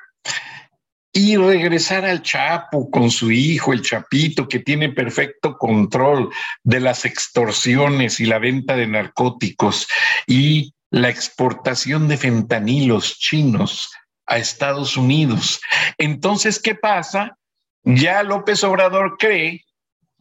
y 1.12 1.38
regresar 1.38 2.06
al 2.06 2.24
Chapo 2.24 2.90
con 2.90 3.12
su 3.12 3.32
hijo, 3.32 3.72
el 3.72 3.84
Chapito, 3.84 4.48
que 4.48 4.60
tiene 4.60 4.90
perfecto 4.90 5.58
control 5.58 6.30
de 6.64 6.80
las 6.80 7.06
extorsiones 7.06 8.20
y 8.20 8.26
la 8.26 8.40
venta 8.40 8.76
de 8.76 8.88
narcóticos 8.88 9.88
y 10.26 10.74
la 10.90 11.10
exportación 11.10 12.08
de 12.08 12.18
fentanilos 12.18 13.20
chinos 13.20 13.92
a 14.26 14.38
Estados 14.38 14.98
Unidos. 14.98 15.62
Entonces, 16.00 16.60
¿qué 16.60 16.74
pasa? 16.74 17.38
Ya 17.84 18.24
López 18.24 18.64
Obrador 18.64 19.18
cree 19.20 19.66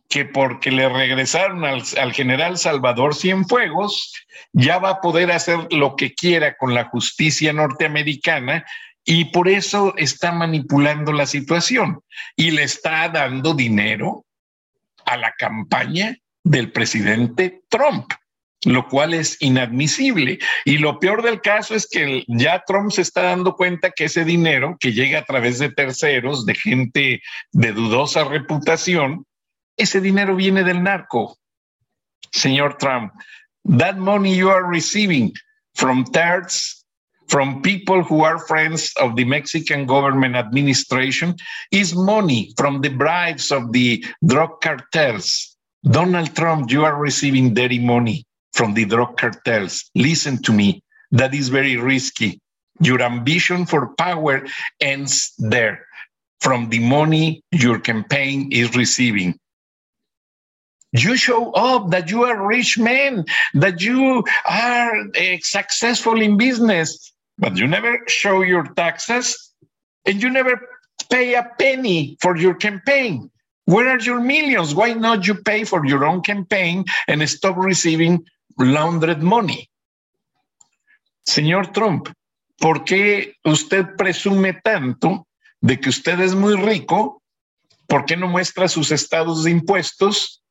que 0.09 0.25
porque 0.25 0.71
le 0.71 0.89
regresaron 0.89 1.65
al, 1.65 2.13
general 2.13 2.59
Salvador 2.59 3.15
Cienfuegos, 3.15 4.13
ya 4.53 4.79
va 4.79 4.91
a 4.91 5.01
poder 5.01 5.33
hacer 5.33 5.59
lo 5.71 5.97
que 5.97 6.15
quiera 6.15 6.57
con 6.57 6.75
la 6.75 6.85
justicia 6.85 7.53
norteamericana 7.53 8.65
y 9.05 9.27
por 9.27 9.49
eso 9.49 9.95
está 9.97 10.31
manipulando 10.31 11.13
la 11.13 11.27
situación 11.27 12.03
y 12.37 12.51
le 12.51 12.63
está 12.63 13.09
dando 13.09 13.55
dinero 13.55 14.25
a 15.07 15.17
la 15.17 15.33
campaña 15.33 16.17
del 16.45 16.71
presidente 16.73 17.63
Trump 17.69 18.13
lo 18.65 18.89
cual 18.89 19.15
es 19.15 19.37
inadmisible. 19.41 20.39
Y 20.65 20.79
lo 20.79 20.99
peor 20.99 21.23
del 21.23 21.41
caso 21.41 21.75
es 21.75 21.89
que 21.89 22.25
ya 22.29 22.63
Trump 22.67 22.91
se 22.91 23.03
está 23.03 23.23
dando 23.23 23.55
cuenta 23.57 23.91
que 23.91 24.05
ese 24.05 24.25
dinero 24.25 24.77
que 24.79 24.93
llega 24.93 25.21
a 25.21 25.25
través 25.25 25.59
de 25.59 25.71
terceros, 25.71 26.47
de 26.47 26.55
gente 26.55 27.23
de 27.51 27.73
dudosa 27.73 28.25
reputación, 28.25 29.27
ese 29.77 30.01
dinero 30.01 30.37
viene 30.37 30.65
del 30.65 30.83
narco, 30.83 31.37
señor 32.31 32.79
Trump. 32.79 33.13
That 33.65 33.97
money 33.97 34.35
you 34.35 34.51
are 34.51 34.65
receiving 34.65 35.33
from 35.75 36.05
thirds, 36.05 36.85
from 37.29 37.63
people 37.63 38.03
who 38.03 38.25
are 38.25 38.39
friends 38.39 38.93
of 39.01 39.17
the 39.17 39.25
Mexican 39.25 39.87
government 39.87 40.37
administration, 40.37 41.37
is 41.71 41.95
money 41.95 42.53
from 42.57 42.81
the 42.81 42.91
bribes 42.91 43.51
of 43.51 43.73
the 43.73 44.05
drug 44.27 44.61
cartels. 44.61 45.57
Donald 45.85 46.35
Trump, 46.37 46.71
you 46.71 46.85
are 46.85 46.97
receiving 46.97 47.55
dirty 47.55 47.79
money 47.79 48.25
from 48.53 48.75
the 48.75 48.85
drug 48.85 49.17
cartels. 49.17 49.91
Listen 49.95 50.43
to 50.43 50.53
me. 50.53 50.83
That 51.11 51.35
is 51.35 51.49
very 51.49 51.77
risky. 51.77 52.41
Your 52.81 53.01
ambition 53.03 53.67
for 53.67 53.95
power 53.97 54.47
ends 54.81 55.33
there 55.39 55.87
from 56.41 56.69
the 56.71 56.81
money 56.81 57.43
your 57.53 57.79
campaign 57.79 58.51
is 58.51 58.75
receiving 58.75 59.39
you 60.93 61.17
show 61.17 61.53
up 61.53 61.91
that 61.91 62.11
you 62.11 62.25
are 62.25 62.47
rich 62.47 62.79
man, 62.79 63.25
that 63.55 63.81
you 63.81 64.23
are 64.47 65.01
uh, 65.01 65.37
successful 65.41 66.21
in 66.21 66.37
business, 66.37 67.13
but 67.39 67.57
you 67.57 67.67
never 67.67 67.99
show 68.09 68.43
your 68.43 68.65
taxes 68.75 69.53
and 70.07 70.23
you 70.23 70.31
never 70.31 70.61
pay 71.11 71.35
a 71.35 71.49
penny 71.59 72.17
for 72.21 72.37
your 72.37 72.55
campaign. 72.55 73.31
Where 73.65 73.89
are 73.89 74.01
your 74.01 74.21
millions? 74.21 74.75
Why 74.75 74.93
not 74.93 75.27
you 75.27 75.35
pay 75.35 75.65
for 75.65 75.87
your 75.87 76.05
own 76.05 76.21
campaign 76.21 76.85
and 77.09 77.27
stop 77.29 77.57
receiving 77.57 78.25
laundered 78.59 79.23
money? 79.23 79.71
Señor 81.27 81.73
Trump, 81.73 82.09
¿por 82.61 82.85
qué 82.85 83.35
usted 83.45 83.97
presume 83.97 84.55
tanto 84.65 85.27
de 85.61 85.79
que 85.79 85.89
usted 85.89 86.21
es 86.21 86.35
muy 86.35 86.57
rico? 86.57 87.23
¿Por 87.87 88.05
qué 88.05 88.17
no 88.17 88.27
muestra 88.27 88.69
sus 88.69 88.91
estados 88.91 89.45
de 89.45 89.53
impuestos? 89.53 90.42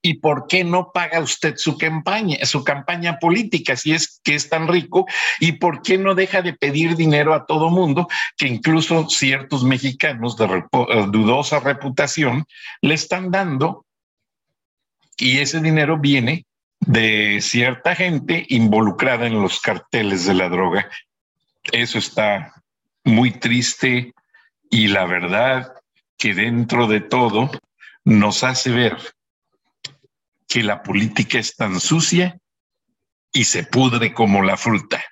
¿Y 0.00 0.14
por 0.14 0.46
qué 0.46 0.62
no 0.64 0.92
paga 0.92 1.20
usted 1.20 1.56
su 1.56 1.76
campaña, 1.76 2.44
su 2.44 2.62
campaña 2.62 3.18
política 3.18 3.76
si 3.76 3.92
es 3.92 4.20
que 4.22 4.34
es 4.34 4.48
tan 4.48 4.68
rico? 4.68 5.06
¿Y 5.40 5.52
por 5.52 5.82
qué 5.82 5.98
no 5.98 6.14
deja 6.14 6.42
de 6.42 6.52
pedir 6.52 6.96
dinero 6.96 7.34
a 7.34 7.46
todo 7.46 7.70
mundo, 7.70 8.08
que 8.36 8.46
incluso 8.46 9.08
ciertos 9.08 9.64
mexicanos 9.64 10.36
de 10.36 10.44
eh, 10.44 11.06
dudosa 11.08 11.60
reputación 11.60 12.46
le 12.80 12.94
están 12.94 13.30
dando? 13.30 13.84
Y 15.16 15.38
ese 15.38 15.60
dinero 15.60 15.98
viene 15.98 16.46
de 16.80 17.40
cierta 17.40 17.94
gente 17.94 18.46
involucrada 18.48 19.26
en 19.26 19.40
los 19.40 19.60
carteles 19.60 20.26
de 20.26 20.34
la 20.34 20.48
droga. 20.48 20.88
Eso 21.72 21.98
está 21.98 22.54
muy 23.02 23.32
triste 23.32 24.12
y 24.70 24.88
la 24.88 25.06
verdad 25.06 25.72
que 26.16 26.34
dentro 26.34 26.86
de 26.86 27.00
todo 27.00 27.50
nos 28.04 28.44
hace 28.44 28.70
ver 28.70 28.96
que 30.48 30.62
la 30.62 30.82
política 30.82 31.38
es 31.38 31.56
tan 31.56 31.80
sucia 31.80 32.38
y 33.32 33.44
se 33.44 33.64
pudre 33.64 34.12
como 34.12 34.42
la 34.42 34.56
fruta. 34.56 35.02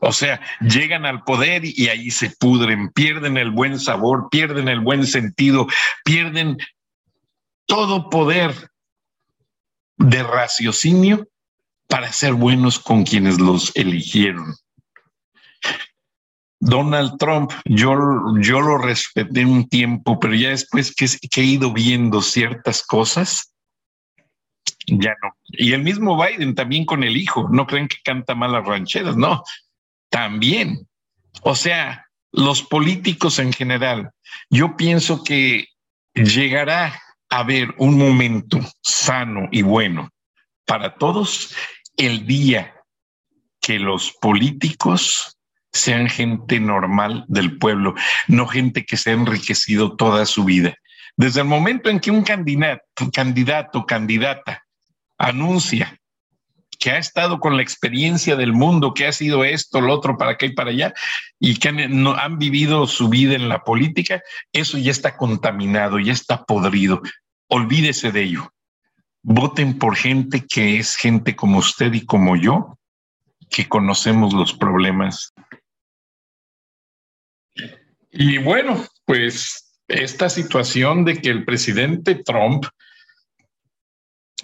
O 0.00 0.12
sea, 0.12 0.40
llegan 0.60 1.06
al 1.06 1.24
poder 1.24 1.62
y 1.64 1.88
ahí 1.88 2.10
se 2.10 2.30
pudren, 2.30 2.90
pierden 2.90 3.38
el 3.38 3.50
buen 3.50 3.80
sabor, 3.80 4.28
pierden 4.30 4.68
el 4.68 4.80
buen 4.80 5.06
sentido, 5.06 5.66
pierden 6.04 6.58
todo 7.66 8.10
poder 8.10 8.70
de 9.96 10.22
raciocinio 10.22 11.26
para 11.88 12.12
ser 12.12 12.34
buenos 12.34 12.78
con 12.78 13.04
quienes 13.04 13.40
los 13.40 13.72
eligieron. 13.74 14.54
Donald 16.60 17.18
Trump, 17.18 17.52
yo, 17.64 17.94
yo 18.40 18.60
lo 18.60 18.78
respeté 18.78 19.44
un 19.44 19.68
tiempo, 19.68 20.18
pero 20.18 20.34
ya 20.34 20.50
después 20.50 20.94
que, 20.94 21.06
que 21.30 21.40
he 21.40 21.44
ido 21.44 21.72
viendo 21.72 22.20
ciertas 22.20 22.82
cosas, 22.82 23.53
ya 24.86 25.14
no. 25.22 25.34
Y 25.48 25.72
el 25.72 25.82
mismo 25.82 26.22
Biden 26.22 26.54
también 26.54 26.84
con 26.84 27.04
el 27.04 27.16
hijo, 27.16 27.48
no 27.50 27.66
creen 27.66 27.88
que 27.88 27.96
canta 28.04 28.34
mal 28.34 28.52
las 28.52 28.66
rancheras, 28.66 29.16
no, 29.16 29.42
también. 30.10 30.86
O 31.42 31.54
sea, 31.54 32.06
los 32.32 32.62
políticos 32.62 33.38
en 33.38 33.52
general, 33.52 34.10
yo 34.50 34.76
pienso 34.76 35.22
que 35.24 35.68
llegará 36.14 37.00
a 37.30 37.38
haber 37.38 37.74
un 37.78 37.98
momento 37.98 38.60
sano 38.82 39.48
y 39.50 39.62
bueno 39.62 40.10
para 40.66 40.94
todos 40.94 41.54
el 41.96 42.26
día 42.26 42.74
que 43.60 43.78
los 43.78 44.12
políticos 44.20 45.38
sean 45.72 46.08
gente 46.08 46.60
normal 46.60 47.24
del 47.28 47.58
pueblo, 47.58 47.94
no 48.28 48.46
gente 48.46 48.84
que 48.84 48.96
se 48.96 49.10
ha 49.10 49.14
enriquecido 49.14 49.96
toda 49.96 50.24
su 50.26 50.44
vida. 50.44 50.76
Desde 51.16 51.40
el 51.40 51.46
momento 51.46 51.90
en 51.90 52.00
que 52.00 52.10
un 52.10 52.22
candidato, 52.22 52.82
candidato, 53.12 53.86
candidata 53.86 54.64
anuncia 55.18 55.98
que 56.78 56.90
ha 56.90 56.98
estado 56.98 57.40
con 57.40 57.56
la 57.56 57.62
experiencia 57.62 58.36
del 58.36 58.52
mundo, 58.52 58.92
que 58.94 59.06
ha 59.06 59.12
sido 59.12 59.44
esto, 59.44 59.80
lo 59.80 59.94
otro, 59.94 60.18
para 60.18 60.32
acá 60.32 60.46
y 60.46 60.54
para 60.54 60.70
allá, 60.70 60.92
y 61.38 61.56
que 61.56 61.68
han, 61.68 62.06
han 62.06 62.38
vivido 62.38 62.86
su 62.86 63.08
vida 63.08 63.34
en 63.34 63.48
la 63.48 63.62
política, 63.64 64.22
eso 64.52 64.76
ya 64.76 64.90
está 64.90 65.16
contaminado, 65.16 65.98
ya 65.98 66.12
está 66.12 66.44
podrido. 66.44 67.00
Olvídese 67.48 68.12
de 68.12 68.22
ello. 68.22 68.52
Voten 69.22 69.78
por 69.78 69.96
gente 69.96 70.44
que 70.46 70.78
es 70.78 70.96
gente 70.96 71.34
como 71.34 71.58
usted 71.58 71.92
y 71.94 72.04
como 72.04 72.36
yo, 72.36 72.78
que 73.48 73.68
conocemos 73.68 74.34
los 74.34 74.52
problemas. 74.52 75.32
Y 78.10 78.38
bueno, 78.38 78.84
pues 79.06 79.63
esta 79.88 80.28
situación 80.28 81.04
de 81.04 81.20
que 81.20 81.30
el 81.30 81.44
presidente 81.44 82.16
Trump 82.16 82.66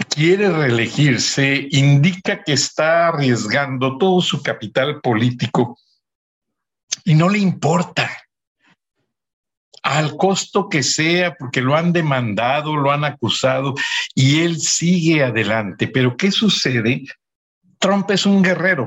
quiere 0.08 0.50
reelegirse 0.50 1.68
indica 1.70 2.42
que 2.42 2.52
está 2.52 3.08
arriesgando 3.08 3.98
todo 3.98 4.20
su 4.20 4.42
capital 4.42 5.00
político 5.00 5.78
y 7.04 7.14
no 7.14 7.28
le 7.28 7.38
importa 7.38 8.10
al 9.82 10.16
costo 10.16 10.68
que 10.68 10.82
sea, 10.82 11.34
porque 11.34 11.62
lo 11.62 11.74
han 11.74 11.92
demandado, 11.92 12.76
lo 12.76 12.90
han 12.92 13.04
acusado 13.04 13.74
y 14.14 14.40
él 14.42 14.60
sigue 14.60 15.24
adelante. 15.24 15.88
Pero 15.88 16.16
¿qué 16.16 16.30
sucede? 16.30 17.04
Trump 17.78 18.10
es 18.10 18.26
un 18.26 18.42
guerrero. 18.42 18.86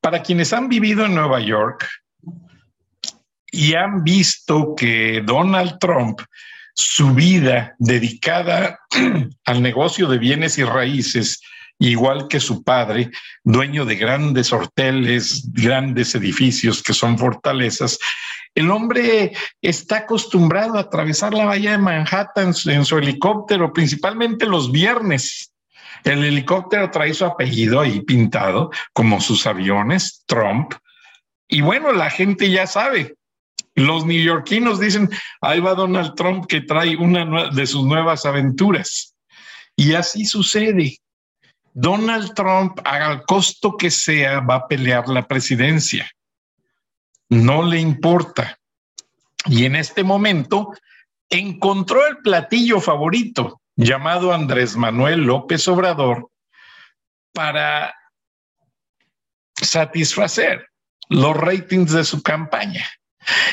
Para 0.00 0.22
quienes 0.22 0.52
han 0.52 0.68
vivido 0.68 1.06
en 1.06 1.14
Nueva 1.14 1.40
York 1.40 1.88
y 3.56 3.74
han 3.74 4.04
visto 4.04 4.74
que 4.76 5.22
Donald 5.24 5.78
Trump 5.80 6.20
su 6.74 7.14
vida 7.14 7.74
dedicada 7.78 8.78
al 9.46 9.62
negocio 9.62 10.06
de 10.08 10.18
bienes 10.18 10.58
y 10.58 10.64
raíces, 10.64 11.40
igual 11.78 12.28
que 12.28 12.38
su 12.38 12.62
padre, 12.62 13.10
dueño 13.44 13.86
de 13.86 13.96
grandes 13.96 14.52
hoteles, 14.52 15.50
grandes 15.52 16.14
edificios 16.14 16.82
que 16.82 16.92
son 16.92 17.18
fortalezas, 17.18 17.98
el 18.54 18.70
hombre 18.70 19.32
está 19.62 19.98
acostumbrado 19.98 20.76
a 20.76 20.82
atravesar 20.82 21.32
la 21.32 21.46
bahía 21.46 21.72
de 21.72 21.78
Manhattan 21.78 22.54
en 22.66 22.84
su 22.84 22.98
helicóptero, 22.98 23.72
principalmente 23.72 24.46
los 24.46 24.70
viernes. 24.70 25.52
El 26.04 26.24
helicóptero 26.24 26.90
trae 26.90 27.14
su 27.14 27.24
apellido 27.24 27.80
ahí 27.80 28.00
pintado, 28.02 28.70
como 28.92 29.20
sus 29.20 29.46
aviones, 29.46 30.24
Trump. 30.26 30.74
Y 31.48 31.62
bueno, 31.62 31.92
la 31.92 32.10
gente 32.10 32.50
ya 32.50 32.66
sabe, 32.66 33.15
los 33.76 34.06
neoyorquinos 34.06 34.80
dicen, 34.80 35.10
ahí 35.42 35.60
va 35.60 35.74
Donald 35.74 36.14
Trump 36.14 36.46
que 36.46 36.62
trae 36.62 36.96
una 36.96 37.50
de 37.50 37.66
sus 37.66 37.84
nuevas 37.84 38.24
aventuras. 38.24 39.14
Y 39.76 39.92
así 39.92 40.24
sucede. 40.24 40.98
Donald 41.74 42.32
Trump, 42.34 42.80
al 42.84 43.22
costo 43.24 43.76
que 43.76 43.90
sea, 43.90 44.40
va 44.40 44.56
a 44.56 44.66
pelear 44.66 45.08
la 45.08 45.28
presidencia. 45.28 46.10
No 47.28 47.62
le 47.62 47.78
importa. 47.78 48.58
Y 49.44 49.66
en 49.66 49.76
este 49.76 50.02
momento 50.02 50.72
encontró 51.28 52.06
el 52.06 52.16
platillo 52.18 52.80
favorito 52.80 53.60
llamado 53.76 54.32
Andrés 54.32 54.74
Manuel 54.74 55.20
López 55.20 55.68
Obrador 55.68 56.30
para 57.34 57.94
satisfacer 59.54 60.66
los 61.10 61.36
ratings 61.36 61.92
de 61.92 62.04
su 62.04 62.22
campaña 62.22 62.86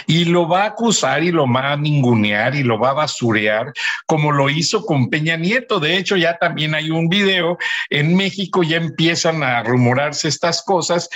y 0.07 0.25
lo 0.25 0.47
va 0.47 0.63
a 0.63 0.67
acusar 0.67 1.23
y 1.23 1.31
lo 1.31 1.51
va 1.51 1.73
a 1.73 1.77
ningunear 1.77 2.55
y 2.55 2.63
lo 2.63 2.79
va 2.79 2.91
a 2.91 2.93
basurear 2.93 3.73
como 4.05 4.31
lo 4.31 4.49
hizo 4.49 4.85
con 4.85 5.09
Peña 5.09 5.37
Nieto. 5.37 5.79
De 5.79 5.97
hecho, 5.97 6.15
ya 6.17 6.37
también 6.37 6.75
hay 6.75 6.89
un 6.89 7.09
video 7.09 7.57
en 7.89 8.15
México, 8.15 8.63
ya 8.63 8.77
empiezan 8.77 9.43
a 9.43 9.63
rumorarse 9.63 10.27
estas 10.27 10.63
cosas 10.63 11.09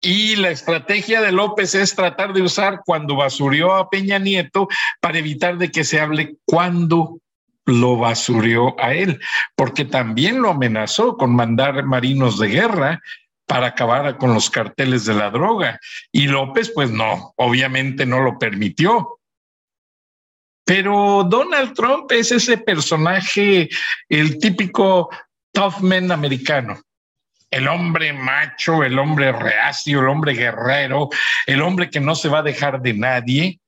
y 0.00 0.36
la 0.36 0.50
estrategia 0.50 1.20
de 1.20 1.32
López 1.32 1.74
es 1.74 1.96
tratar 1.96 2.32
de 2.32 2.42
usar 2.42 2.82
cuando 2.86 3.16
basureó 3.16 3.74
a 3.74 3.90
Peña 3.90 4.18
Nieto 4.18 4.68
para 5.00 5.18
evitar 5.18 5.58
de 5.58 5.70
que 5.70 5.82
se 5.82 6.00
hable 6.00 6.36
cuando 6.44 7.18
lo 7.66 7.96
basurió 7.98 8.80
a 8.80 8.94
él, 8.94 9.20
porque 9.54 9.84
también 9.84 10.40
lo 10.40 10.50
amenazó 10.50 11.16
con 11.16 11.34
mandar 11.34 11.84
marinos 11.84 12.38
de 12.38 12.48
guerra 12.48 13.02
para 13.48 13.68
acabar 13.68 14.18
con 14.18 14.34
los 14.34 14.50
carteles 14.50 15.06
de 15.06 15.14
la 15.14 15.30
droga. 15.30 15.80
Y 16.12 16.28
López, 16.28 16.70
pues 16.72 16.90
no, 16.90 17.32
obviamente 17.36 18.04
no 18.04 18.20
lo 18.20 18.38
permitió. 18.38 19.20
Pero 20.64 21.24
Donald 21.24 21.72
Trump 21.72 22.12
es 22.12 22.30
ese 22.30 22.58
personaje, 22.58 23.70
el 24.10 24.38
típico 24.38 25.08
tough 25.50 25.80
man 25.80 26.12
americano. 26.12 26.78
El 27.50 27.66
hombre 27.68 28.12
macho, 28.12 28.84
el 28.84 28.98
hombre 28.98 29.32
reacio, 29.32 30.00
el 30.00 30.08
hombre 30.08 30.34
guerrero, 30.34 31.08
el 31.46 31.62
hombre 31.62 31.88
que 31.88 32.00
no 32.00 32.14
se 32.14 32.28
va 32.28 32.40
a 32.40 32.42
dejar 32.42 32.82
de 32.82 32.92
nadie. 32.92 33.60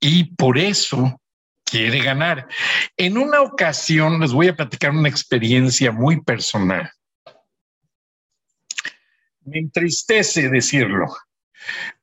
Y 0.00 0.34
por 0.34 0.58
eso 0.58 1.20
quiere 1.64 2.00
ganar. 2.00 2.48
En 2.96 3.18
una 3.18 3.40
ocasión 3.40 4.18
les 4.18 4.32
voy 4.32 4.48
a 4.48 4.56
platicar 4.56 4.90
una 4.90 5.08
experiencia 5.08 5.92
muy 5.92 6.20
personal 6.20 6.90
me 9.46 9.58
entristece 9.58 10.48
decirlo. 10.48 11.06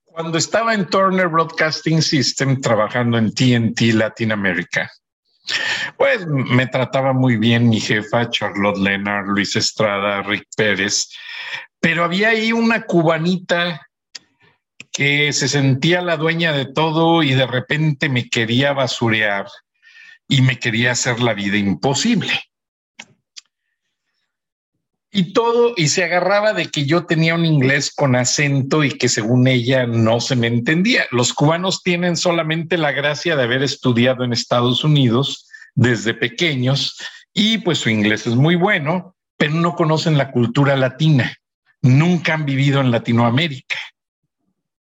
Cuando 0.03 0.37
estaba 0.37 0.73
en 0.73 0.87
Turner 0.87 1.27
Broadcasting 1.27 2.01
System 2.01 2.61
trabajando 2.61 3.17
en 3.17 3.33
TNT 3.33 3.93
Latinoamérica, 3.93 4.91
pues 5.97 6.25
me 6.27 6.67
trataba 6.67 7.13
muy 7.13 7.37
bien 7.37 7.69
mi 7.69 7.79
jefa, 7.79 8.29
Charlotte 8.29 8.77
Leonard, 8.77 9.27
Luis 9.27 9.55
Estrada, 9.55 10.21
Rick 10.21 10.47
Pérez, 10.55 11.09
pero 11.79 12.03
había 12.03 12.29
ahí 12.29 12.53
una 12.53 12.83
cubanita 12.83 13.87
que 14.91 15.33
se 15.33 15.47
sentía 15.47 16.01
la 16.01 16.17
dueña 16.17 16.53
de 16.53 16.65
todo 16.65 17.23
y 17.23 17.33
de 17.33 17.47
repente 17.47 18.07
me 18.07 18.29
quería 18.29 18.73
basurear 18.73 19.47
y 20.27 20.41
me 20.41 20.59
quería 20.59 20.91
hacer 20.91 21.19
la 21.19 21.33
vida 21.33 21.57
imposible. 21.57 22.31
Y 25.13 25.31
todo, 25.31 25.73
y 25.77 25.89
se 25.89 26.03
agarraba 26.03 26.53
de 26.53 26.65
que 26.69 26.85
yo 26.85 27.05
tenía 27.05 27.35
un 27.35 27.45
inglés 27.45 27.93
con 27.95 28.15
acento 28.15 28.83
y 28.83 28.89
que 28.97 29.07
según 29.07 29.47
ella 29.47 29.85
no 29.85 30.19
se 30.19 30.35
me 30.35 30.47
entendía. 30.47 31.05
Los 31.11 31.33
cubanos 31.33 31.83
tienen 31.83 32.17
solamente 32.17 32.77
la 32.77 32.91
gracia 32.91 33.35
de 33.35 33.43
haber 33.43 33.61
estudiado 33.61 34.23
en 34.23 34.33
Estados 34.33 34.83
Unidos 34.83 35.47
desde 35.75 36.13
pequeños 36.13 36.97
y 37.31 37.59
pues 37.59 37.77
su 37.77 37.89
inglés 37.89 38.25
es 38.25 38.35
muy 38.35 38.55
bueno, 38.55 39.15
pero 39.37 39.53
no 39.53 39.75
conocen 39.75 40.17
la 40.17 40.31
cultura 40.31 40.75
latina, 40.75 41.35
nunca 41.81 42.33
han 42.33 42.45
vivido 42.45 42.81
en 42.81 42.91
Latinoamérica 42.91 43.77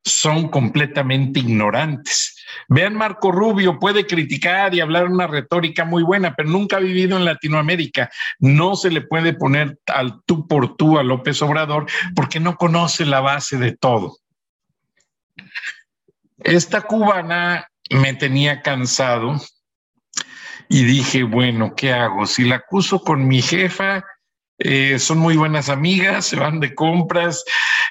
son 0.04 0.48
completamente 0.48 1.40
ignorantes. 1.40 2.33
Vean, 2.68 2.94
Marco 2.94 3.32
Rubio 3.32 3.78
puede 3.78 4.06
criticar 4.06 4.74
y 4.74 4.80
hablar 4.80 5.06
una 5.06 5.26
retórica 5.26 5.84
muy 5.84 6.02
buena, 6.02 6.34
pero 6.34 6.48
nunca 6.48 6.76
ha 6.76 6.80
vivido 6.80 7.16
en 7.16 7.24
Latinoamérica. 7.24 8.10
No 8.38 8.76
se 8.76 8.90
le 8.90 9.00
puede 9.00 9.34
poner 9.34 9.78
al 9.86 10.22
tú 10.24 10.46
por 10.46 10.76
tú 10.76 10.98
a 10.98 11.02
López 11.02 11.40
Obrador 11.42 11.86
porque 12.14 12.40
no 12.40 12.56
conoce 12.56 13.04
la 13.04 13.20
base 13.20 13.58
de 13.58 13.76
todo. 13.76 14.18
Esta 16.38 16.82
cubana 16.82 17.68
me 17.90 18.14
tenía 18.14 18.62
cansado 18.62 19.40
y 20.68 20.84
dije, 20.84 21.22
bueno, 21.22 21.74
¿qué 21.74 21.92
hago? 21.92 22.26
Si 22.26 22.44
la 22.44 22.56
acuso 22.56 23.02
con 23.02 23.26
mi 23.26 23.42
jefa, 23.42 24.04
eh, 24.58 24.98
son 24.98 25.18
muy 25.18 25.36
buenas 25.36 25.68
amigas, 25.68 26.26
se 26.26 26.36
van 26.36 26.60
de 26.60 26.74
compras 26.74 27.44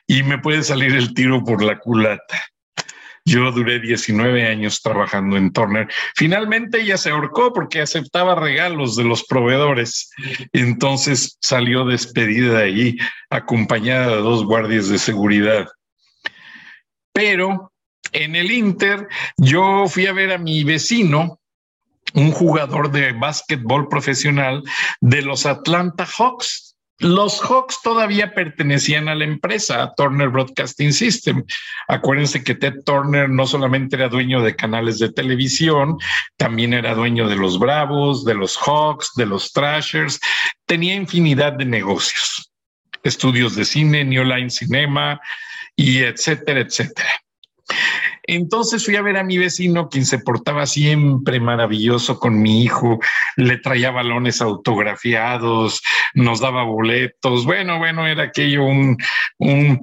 y 0.08 0.24
me 0.24 0.40
puede 0.40 0.64
salir 0.64 0.96
el 0.96 1.14
tiro 1.14 1.44
por 1.44 1.64
la 1.64 1.80
culata. 1.80 2.42
Yo 3.26 3.52
duré 3.52 3.80
19 3.80 4.48
años 4.48 4.82
trabajando 4.82 5.38
en 5.38 5.54
Turner. 5.54 5.88
Finalmente 6.16 6.82
ella 6.82 6.98
se 6.98 7.10
ahorcó 7.10 7.54
porque 7.54 7.82
aceptaba 7.82 8.36
regalos 8.36 8.96
de 8.98 9.06
los 9.06 9.24
proveedores. 9.24 10.12
Entonces 10.52 11.38
salió 11.42 11.86
despedida 11.86 12.60
de 12.60 12.64
allí, 12.64 12.98
acompañada 13.30 14.16
de 14.16 14.22
dos 14.22 14.44
guardias 14.46 14.90
de 14.90 15.00
seguridad. 15.00 15.68
Pero 17.14 17.72
en 18.12 18.36
el 18.36 18.52
Inter, 18.52 19.08
yo 19.38 19.88
fui 19.88 20.06
a 20.08 20.14
ver 20.14 20.34
a 20.34 20.38
mi 20.38 20.64
vecino, 20.64 21.40
un 22.14 22.32
jugador 22.32 22.92
de 22.92 23.14
básquetbol 23.14 23.88
profesional 23.88 24.64
de 25.02 25.22
los 25.22 25.46
Atlanta 25.46 26.06
Hawks. 26.06 26.73
Los 27.00 27.42
Hawks 27.42 27.80
todavía 27.84 28.34
pertenecían 28.34 29.10
a 29.10 29.16
la 29.16 29.26
empresa, 29.26 29.84
a 29.84 29.94
Turner 29.96 30.30
Broadcasting 30.30 30.94
System. 30.94 31.44
Acuérdense 31.88 32.44
que 32.44 32.56
Ted 32.56 32.76
Turner 32.86 33.30
no 33.30 33.48
solamente 33.48 33.96
era 33.96 34.10
dueño 34.10 34.42
de 34.42 34.56
canales 34.56 35.00
de 35.00 35.12
televisión, 35.12 35.98
también 36.38 36.74
era 36.74 36.94
dueño 36.94 37.28
de 37.28 37.36
los 37.36 37.60
Bravos, 37.60 38.26
de 38.26 38.36
los 38.36 38.58
Hawks, 38.58 39.12
de 39.16 39.26
los 39.26 39.52
Thrashers. 39.52 40.20
Tenía 40.66 40.96
infinidad 40.96 41.54
de 41.54 41.66
negocios, 41.66 42.52
estudios 43.04 43.56
de 43.56 43.66
cine, 43.66 44.06
New 44.06 44.24
Line 44.24 44.50
Cinema 44.50 45.20
y 45.76 46.04
etcétera, 46.04 46.62
etcétera. 46.62 47.10
Entonces 48.26 48.86
fui 48.86 48.96
a 48.96 49.02
ver 49.02 49.18
a 49.18 49.24
mi 49.24 49.38
vecino, 49.38 49.90
quien 49.90 50.06
se 50.06 50.20
portaba 50.20 50.66
siempre 50.66 51.40
maravilloso 51.42 52.20
con 52.20 52.42
mi 52.42 52.64
hijo, 52.64 53.00
le 53.36 53.58
traía 53.58 53.92
balones 53.92 54.42
autografiados, 54.42 55.82
nos 56.14 56.40
daba 56.40 56.64
boletos. 56.64 57.46
Bueno, 57.46 57.80
bueno, 57.80 58.08
era 58.08 58.24
aquello 58.24 58.64
un, 58.66 58.98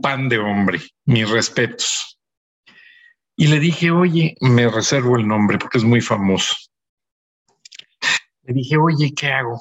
pan 0.01 0.29
de 0.29 0.39
hombre. 0.39 0.81
Mis 1.05 1.29
respetos. 1.29 2.19
Y 3.37 3.49
le 3.49 3.59
dije, 3.59 3.91
oye, 3.91 4.35
me 4.41 4.69
reservo 4.69 5.17
el 5.17 5.27
nombre 5.27 5.59
porque 5.59 5.79
es 5.79 5.85
muy 5.85 6.01
famoso. 6.01 6.55
Le 8.43 8.55
dije, 8.55 8.77
oye, 8.77 9.13
¿qué 9.15 9.33
hago? 9.33 9.61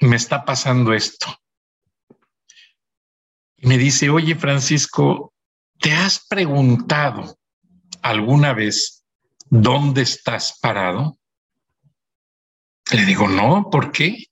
Me 0.00 0.16
está 0.16 0.44
pasando 0.44 0.92
esto. 0.92 1.26
Y 3.56 3.66
me 3.66 3.78
dice, 3.78 4.10
oye, 4.10 4.36
Francisco, 4.36 5.34
¿te 5.80 5.92
has 5.92 6.26
preguntado 6.26 7.38
alguna 8.02 8.52
vez 8.52 9.04
dónde 9.50 10.02
estás 10.02 10.58
parado? 10.60 11.18
Le 12.90 13.04
digo, 13.04 13.28
no, 13.28 13.68
¿por 13.70 13.92
qué? 13.92 14.24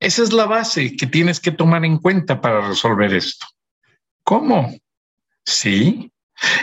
Esa 0.00 0.22
es 0.22 0.32
la 0.32 0.46
base 0.46 0.96
que 0.96 1.06
tienes 1.06 1.40
que 1.40 1.50
tomar 1.50 1.84
en 1.84 1.98
cuenta 1.98 2.40
para 2.40 2.66
resolver 2.66 3.14
esto. 3.14 3.46
¿Cómo? 4.22 4.74
Sí, 5.44 6.12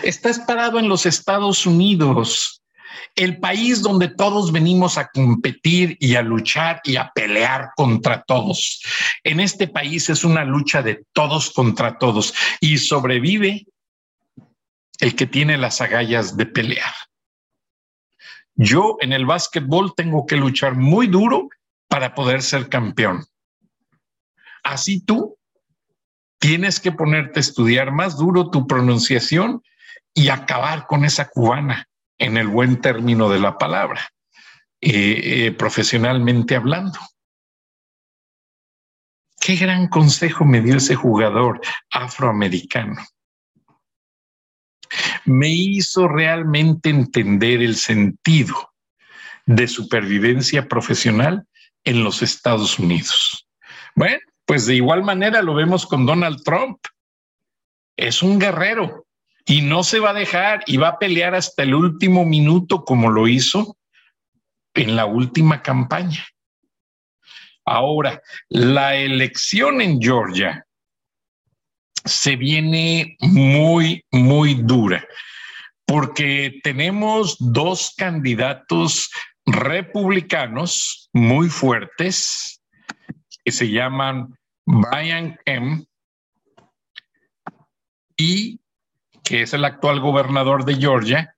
estás 0.04 0.40
parado 0.40 0.80
en 0.80 0.90
los 0.90 1.06
Estados 1.06 1.66
Unidos, 1.66 2.61
el 3.16 3.40
país 3.40 3.82
donde 3.82 4.08
todos 4.08 4.52
venimos 4.52 4.98
a 4.98 5.10
competir 5.10 5.98
y 6.00 6.16
a 6.16 6.22
luchar 6.22 6.82
y 6.84 6.96
a 6.96 7.12
pelear 7.14 7.72
contra 7.76 8.24
todos. 8.24 8.82
En 9.24 9.40
este 9.40 9.68
país 9.68 10.10
es 10.10 10.24
una 10.24 10.44
lucha 10.46 10.82
de 10.82 11.06
todos 11.14 11.52
contra 11.52 11.98
todos 11.98 12.34
y 12.60 12.78
sobrevive 12.78 13.66
el 15.00 15.16
que 15.16 15.26
tiene 15.26 15.58
las 15.58 15.82
agallas 15.82 16.38
de 16.38 16.46
pelear. 16.46 16.94
Yo 18.56 18.98
en 19.00 19.14
el 19.14 19.26
básquetbol 19.26 19.94
tengo 19.96 20.26
que 20.26 20.36
luchar 20.36 20.76
muy 20.76 21.08
duro 21.08 21.50
para 21.88 22.14
poder 22.14 22.44
ser 22.44 22.70
campeón. 22.70 23.26
Así 24.64 25.04
tú 25.04 25.38
tienes 26.40 26.80
que 26.80 26.92
ponerte 26.92 27.40
a 27.40 27.42
estudiar 27.42 27.92
más 27.92 28.18
duro 28.18 28.50
tu 28.50 28.68
pronunciación 28.68 29.64
y 30.14 30.30
acabar 30.30 30.86
con 30.88 31.06
esa 31.06 31.30
cubana 31.30 31.88
en 32.22 32.38
el 32.38 32.48
buen 32.48 32.80
término 32.80 33.30
de 33.30 33.40
la 33.40 33.58
palabra, 33.58 34.10
eh, 34.80 35.22
eh, 35.24 35.52
profesionalmente 35.52 36.56
hablando. 36.56 37.00
Qué 39.40 39.56
gran 39.56 39.88
consejo 39.88 40.46
me 40.46 40.62
dio 40.62 40.78
ese 40.78 40.96
jugador 40.96 41.60
afroamericano 41.90 43.02
me 45.26 45.50
hizo 45.50 46.08
realmente 46.08 46.90
entender 46.90 47.62
el 47.62 47.76
sentido 47.76 48.74
de 49.46 49.68
supervivencia 49.68 50.68
profesional 50.68 51.48
en 51.84 52.04
los 52.04 52.22
Estados 52.22 52.80
Unidos. 52.80 53.48
Bueno, 53.96 54.20
pues 54.46 54.66
de 54.66 54.76
igual 54.76 55.04
manera 55.04 55.42
lo 55.42 55.54
vemos 55.54 55.86
con 55.86 56.06
Donald 56.06 56.44
Trump. 56.44 56.80
Es 57.96 58.22
un 58.22 58.40
guerrero 58.40 59.06
y 59.46 59.62
no 59.62 59.84
se 59.84 60.00
va 60.00 60.12
a 60.12 60.14
dejar 60.14 60.64
y 60.68 60.78
va 60.78 60.90
a 60.90 61.00
pelear 61.00 61.36
hasta 61.36 61.64
el 61.64 61.74
último 61.74 62.26
minuto 62.26 62.84
como 62.84 63.10
lo 63.10 63.28
hizo 63.28 63.78
en 64.74 64.96
la 64.96 65.06
última 65.06 65.62
campaña. 65.62 66.26
Ahora, 67.66 68.22
la 68.50 68.96
elección 68.96 69.82
en 69.82 70.02
Georgia 70.02 70.66
se 72.06 72.36
viene 72.36 73.18
muy, 73.20 74.04
muy 74.12 74.56
dura, 74.56 75.06
porque 75.86 76.60
tenemos 76.64 77.36
dos 77.40 77.94
candidatos 77.96 79.10
republicanos 79.46 81.10
muy 81.14 81.50
fuertes 81.50 82.62
que 83.44 83.52
se 83.52 83.70
llaman 83.70 84.36
Brian 84.66 85.38
Kemp 85.46 85.86
y 88.18 88.61
que 89.24 89.44
es 89.44 89.54
el 89.54 89.66
actual 89.66 90.00
gobernador 90.00 90.66
de 90.66 90.76
Georgia, 90.76 91.36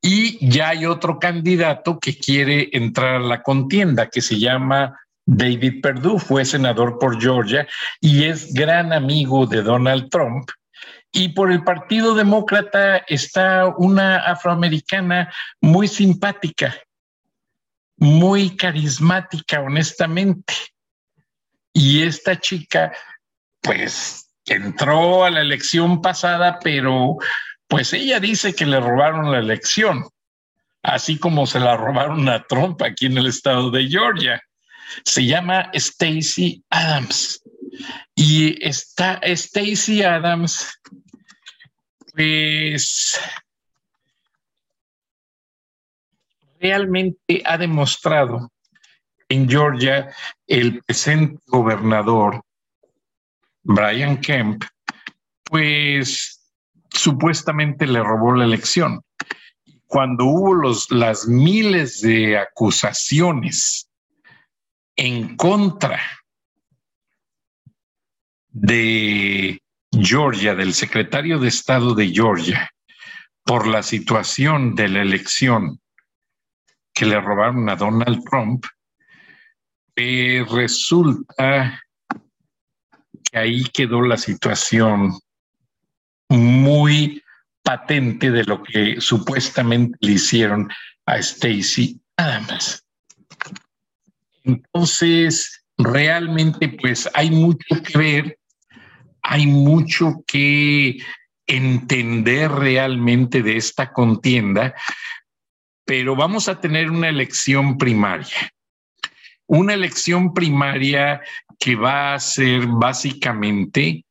y 0.00 0.48
ya 0.48 0.70
hay 0.70 0.86
otro 0.86 1.18
candidato 1.18 2.00
que 2.00 2.18
quiere 2.18 2.70
entrar 2.72 3.16
a 3.16 3.20
la 3.20 3.42
contienda 3.42 4.08
que 4.08 4.20
se 4.20 4.38
llama 4.38 4.98
David 5.24 5.80
Perdue 5.80 6.18
fue 6.18 6.44
senador 6.44 6.98
por 6.98 7.20
Georgia 7.20 7.68
y 8.00 8.24
es 8.24 8.52
gran 8.52 8.92
amigo 8.92 9.46
de 9.46 9.62
Donald 9.62 10.10
Trump. 10.10 10.50
Y 11.12 11.28
por 11.28 11.52
el 11.52 11.62
Partido 11.62 12.14
Demócrata 12.14 12.98
está 13.06 13.66
una 13.76 14.16
afroamericana 14.16 15.32
muy 15.60 15.86
simpática, 15.86 16.74
muy 17.96 18.56
carismática, 18.56 19.60
honestamente. 19.60 20.54
Y 21.72 22.02
esta 22.02 22.40
chica, 22.40 22.92
pues, 23.60 24.31
entró 24.52 25.24
a 25.24 25.30
la 25.30 25.40
elección 25.40 26.00
pasada, 26.00 26.58
pero 26.62 27.16
pues 27.68 27.92
ella 27.92 28.20
dice 28.20 28.54
que 28.54 28.66
le 28.66 28.80
robaron 28.80 29.30
la 29.30 29.38
elección, 29.38 30.04
así 30.82 31.18
como 31.18 31.46
se 31.46 31.60
la 31.60 31.76
robaron 31.76 32.28
a 32.28 32.42
Trump 32.44 32.82
aquí 32.82 33.06
en 33.06 33.18
el 33.18 33.26
estado 33.26 33.70
de 33.70 33.88
Georgia 33.88 34.42
se 35.04 35.24
llama 35.24 35.70
Stacy 35.72 36.64
Adams. 36.70 37.42
Y 38.14 38.64
está 38.66 39.14
Stacy 39.22 40.02
Adams, 40.02 40.78
pues 42.14 43.18
realmente 46.60 47.42
ha 47.44 47.56
demostrado 47.58 48.52
en 49.28 49.48
Georgia 49.48 50.14
el 50.46 50.82
presente 50.84 51.42
gobernador 51.46 52.44
Brian 53.62 54.20
Kemp, 54.20 54.64
pues 55.44 56.42
supuestamente 56.90 57.86
le 57.86 58.02
robó 58.02 58.34
la 58.34 58.44
elección. 58.44 59.02
Cuando 59.86 60.24
hubo 60.24 60.54
los, 60.54 60.90
las 60.90 61.28
miles 61.28 62.00
de 62.00 62.38
acusaciones 62.38 63.88
en 64.96 65.36
contra 65.36 66.00
de 68.48 69.60
Georgia, 69.90 70.54
del 70.54 70.74
secretario 70.74 71.38
de 71.38 71.48
Estado 71.48 71.94
de 71.94 72.08
Georgia, 72.08 72.70
por 73.44 73.66
la 73.66 73.82
situación 73.82 74.74
de 74.74 74.88
la 74.88 75.02
elección 75.02 75.80
que 76.94 77.06
le 77.06 77.20
robaron 77.20 77.68
a 77.68 77.76
Donald 77.76 78.22
Trump, 78.24 78.64
eh, 79.96 80.44
resulta 80.50 81.82
ahí 83.32 83.64
quedó 83.64 84.02
la 84.02 84.16
situación 84.16 85.18
muy 86.28 87.22
patente 87.62 88.30
de 88.30 88.44
lo 88.44 88.62
que 88.62 89.00
supuestamente 89.00 89.96
le 90.00 90.12
hicieron 90.12 90.70
a 91.06 91.22
Stacey 91.22 92.00
Adams. 92.16 92.84
Entonces, 94.44 95.64
realmente, 95.78 96.68
pues 96.68 97.08
hay 97.14 97.30
mucho 97.30 97.82
que 97.82 97.98
ver, 97.98 98.38
hay 99.22 99.46
mucho 99.46 100.22
que 100.26 100.98
entender 101.46 102.50
realmente 102.50 103.42
de 103.42 103.56
esta 103.56 103.92
contienda, 103.92 104.74
pero 105.84 106.16
vamos 106.16 106.48
a 106.48 106.60
tener 106.60 106.90
una 106.90 107.08
elección 107.08 107.78
primaria. 107.78 108.52
Una 109.46 109.74
elección 109.74 110.32
primaria 110.32 111.20
que 111.58 111.76
va 111.76 112.14
a 112.14 112.20
ser 112.20 112.66
básicamente 112.66 114.04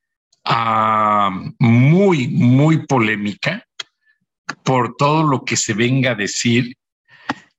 uh, 0.48 1.32
muy, 1.60 2.28
muy 2.28 2.86
polémica 2.86 3.66
por 4.64 4.96
todo 4.96 5.24
lo 5.24 5.44
que 5.44 5.56
se 5.58 5.74
venga 5.74 6.12
a 6.12 6.16
decir 6.16 6.76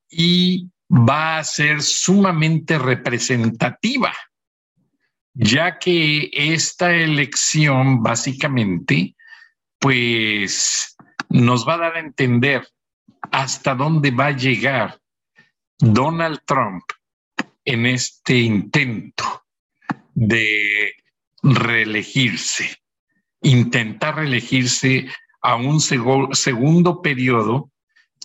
y 0.09 0.69
va 0.91 1.39
a 1.39 1.45
ser 1.45 1.83
sumamente 1.83 2.79
representativa, 2.79 4.13
ya 5.35 5.79
que 5.79 6.31
esta 6.33 6.95
elección 6.95 8.03
básicamente, 8.03 9.17
pues 9.79 10.95
nos 11.31 11.67
va 11.67 11.75
a 11.75 11.79
dar 11.79 11.97
a 11.97 12.01
entender 12.01 12.69
hasta 13.31 13.75
dónde 13.75 14.11
va 14.11 14.27
a 14.27 14.37
llegar 14.37 15.01
Donald 15.79 16.41
Trump 16.45 16.85
en 17.65 17.87
este 17.87 18.39
intento 18.39 19.45
de 20.15 20.95
reelegirse, 21.43 22.77
intentar 23.43 24.17
reelegirse 24.17 25.09
a 25.41 25.57
un 25.57 25.81
segundo 25.81 27.03
periodo 27.03 27.71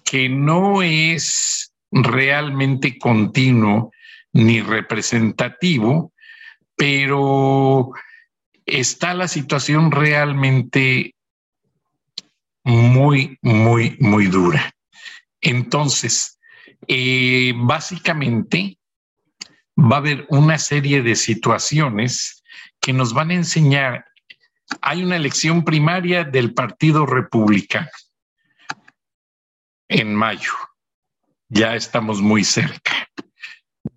que 0.04 0.30
no 0.30 0.82
es 0.82 1.73
realmente 1.91 2.97
continuo 2.97 3.91
ni 4.34 4.62
representativo, 4.62 6.13
pero 6.76 7.91
está 8.65 9.13
la 9.13 9.28
situación 9.28 9.91
realmente 9.91 11.15
muy, 12.63 13.38
muy, 13.41 13.97
muy 14.00 14.28
dura. 14.28 14.71
Entonces, 15.41 16.38
eh, 16.88 17.54
básicamente 17.56 18.78
va 19.77 19.97
a 19.97 19.99
haber 19.99 20.25
una 20.29 20.57
serie 20.57 21.01
de 21.01 21.15
situaciones 21.15 22.43
que 22.81 22.93
nos 22.93 23.13
van 23.13 23.31
a 23.31 23.35
enseñar. 23.35 24.05
Hay 24.81 25.03
una 25.03 25.15
elección 25.15 25.63
primaria 25.63 26.23
del 26.23 26.53
Partido 26.53 27.05
Republicano 27.05 27.89
en 29.87 30.13
mayo. 30.13 30.51
Ya 31.49 31.75
estamos 31.75 32.21
muy 32.21 32.43
cerca. 32.43 33.07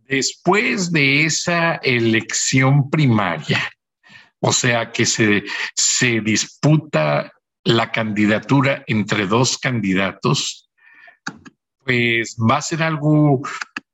Después 0.07 0.93
de 0.93 1.25
esa 1.25 1.77
elección 1.77 2.91
primaria, 2.91 3.61
o 4.41 4.53
sea 4.53 4.93
que 4.93 5.07
se, 5.07 5.45
se 5.75 6.21
disputa 6.21 7.33
la 7.65 7.91
candidatura 7.91 8.85
entre 8.87 9.27
dos 9.27 9.59
candidatos, 9.59 10.71
pues 11.85 12.37
va 12.39 12.57
a 12.57 12.63
ser 12.63 12.83
algo 12.83 13.43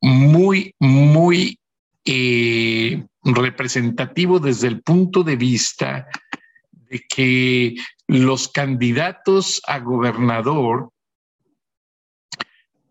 muy, 0.01 0.73
muy 0.79 1.59
eh, 2.07 3.05
representativo 3.23 4.39
desde 4.39 4.67
el 4.67 4.81
punto 4.81 5.23
de 5.23 5.35
vista 5.35 6.07
de 6.71 7.03
que 7.07 7.75
los 8.07 8.47
candidatos 8.47 9.61
a 9.67 9.79
gobernador 9.79 10.91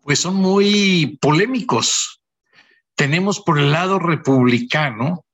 pues 0.01 0.19
son 0.19 0.35
muy 0.35 1.17
polémicos. 1.19 2.21
Tenemos 2.95 3.41
por 3.41 3.59
el 3.59 3.71
lado 3.71 3.99
republicano, 3.99 5.25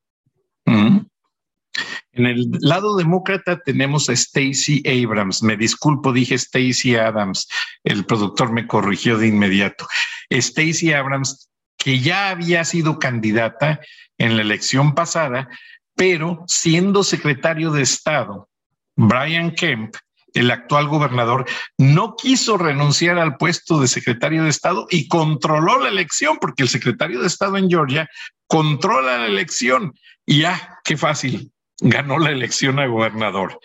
en 2.14 2.26
el 2.26 2.48
lado 2.60 2.96
demócrata 2.96 3.58
tenemos 3.58 4.08
a 4.08 4.14
Stacey 4.14 4.82
Abrams. 4.86 5.42
Me 5.42 5.56
disculpo, 5.56 6.12
dije 6.12 6.38
Stacey 6.38 6.94
Adams. 6.94 7.48
El 7.82 8.06
productor 8.06 8.52
me 8.52 8.66
corrigió 8.66 9.18
de 9.18 9.28
inmediato. 9.28 9.86
Stacey 10.30 10.92
Abrams, 10.92 11.50
que 11.76 12.00
ya 12.00 12.30
había 12.30 12.64
sido 12.64 12.98
candidata 12.98 13.80
en 14.18 14.36
la 14.36 14.42
elección 14.42 14.94
pasada, 14.94 15.48
pero 15.94 16.44
siendo 16.46 17.04
secretario 17.04 17.70
de 17.70 17.82
Estado, 17.82 18.48
Brian 18.96 19.52
Kemp, 19.52 19.94
el 20.34 20.50
actual 20.50 20.88
gobernador, 20.88 21.46
no 21.78 22.16
quiso 22.16 22.58
renunciar 22.58 23.18
al 23.18 23.36
puesto 23.36 23.80
de 23.80 23.86
secretario 23.86 24.42
de 24.42 24.50
Estado 24.50 24.86
y 24.90 25.06
controló 25.08 25.78
la 25.78 25.88
elección, 25.88 26.38
porque 26.40 26.64
el 26.64 26.68
secretario 26.68 27.20
de 27.20 27.28
Estado 27.28 27.56
en 27.56 27.70
Georgia 27.70 28.08
controla 28.48 29.18
la 29.18 29.26
elección. 29.26 29.94
Y 30.26 30.40
ya, 30.40 30.80
qué 30.84 30.96
fácil, 30.96 31.52
ganó 31.80 32.18
la 32.18 32.30
elección 32.30 32.80
a 32.80 32.86
gobernador. 32.86 33.60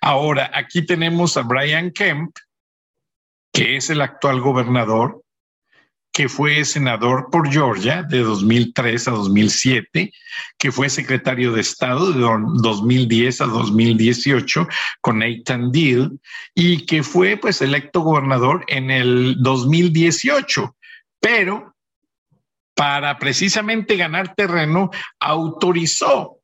Ahora, 0.00 0.50
aquí 0.54 0.84
tenemos 0.86 1.36
a 1.36 1.42
Brian 1.42 1.90
Kemp, 1.90 2.34
que 3.52 3.76
es 3.76 3.90
el 3.90 4.00
actual 4.00 4.40
gobernador, 4.40 5.22
que 6.16 6.30
fue 6.30 6.64
senador 6.64 7.28
por 7.30 7.52
Georgia 7.52 8.02
de 8.02 8.20
2003 8.20 9.08
a 9.08 9.10
2007, 9.10 10.14
que 10.56 10.72
fue 10.72 10.88
secretario 10.88 11.52
de 11.52 11.60
Estado 11.60 12.10
de 12.10 12.20
2010 12.62 13.42
a 13.42 13.44
2018 13.44 14.66
con 15.02 15.18
Nathan 15.18 15.70
Deal 15.72 16.18
y 16.54 16.86
que 16.86 17.02
fue 17.02 17.36
pues 17.36 17.60
electo 17.60 18.00
gobernador 18.00 18.64
en 18.68 18.90
el 18.90 19.36
2018, 19.40 20.74
pero 21.20 21.74
para 22.74 23.18
precisamente 23.18 23.98
ganar 23.98 24.34
terreno 24.34 24.90
autorizó 25.20 26.38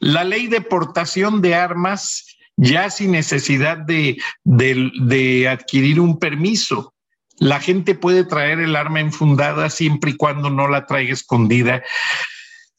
la 0.00 0.24
ley 0.24 0.48
de 0.48 0.60
portación 0.60 1.40
de 1.40 1.54
armas 1.54 2.36
ya 2.56 2.90
sin 2.90 3.12
necesidad 3.12 3.76
de, 3.76 4.20
de, 4.42 4.90
de 5.00 5.48
adquirir 5.48 6.00
un 6.00 6.18
permiso 6.18 6.93
la 7.38 7.60
gente 7.60 7.94
puede 7.94 8.24
traer 8.24 8.60
el 8.60 8.76
arma 8.76 9.00
enfundada 9.00 9.70
siempre 9.70 10.12
y 10.12 10.16
cuando 10.16 10.50
no 10.50 10.68
la 10.68 10.86
traiga 10.86 11.12
escondida, 11.12 11.82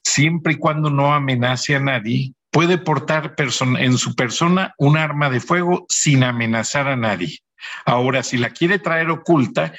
siempre 0.03 0.53
y 0.53 0.57
cuando 0.57 0.89
no 0.89 1.13
amenace 1.13 1.75
a 1.75 1.79
nadie. 1.79 2.33
Puede 2.51 2.77
portar 2.77 3.35
en 3.37 3.97
su 3.97 4.15
persona 4.15 4.73
un 4.77 4.97
arma 4.97 5.29
de 5.29 5.41
fuego 5.41 5.85
sin 5.89 6.23
amenazar 6.23 6.87
a 6.87 6.95
nadie. 6.95 7.39
Ahora, 7.85 8.23
si 8.23 8.37
la 8.37 8.51
quiere 8.51 8.79
traer 8.79 9.09
oculta, 9.09 9.73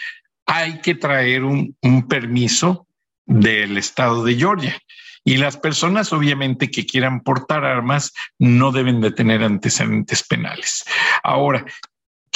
hay 0.45 0.81
que 0.81 0.95
traer 0.95 1.45
un, 1.45 1.75
permiso 2.09 2.87
del 3.25 3.79
estado 3.79 4.25
de 4.25 4.37
Georgia. 4.37 4.79
Y 5.25 5.39
las 5.39 5.57
personas, 5.57 6.13
obviamente, 6.13 6.71
que 6.71 6.87
quieran 6.87 7.21
portar 7.21 7.65
armas 7.65 8.13
no 8.39 8.71
deben 8.71 9.01
de 9.01 9.11
tener 9.11 9.43
antecedentes 9.43 10.23
penales. 10.23 10.85
Ahora, 11.25 11.65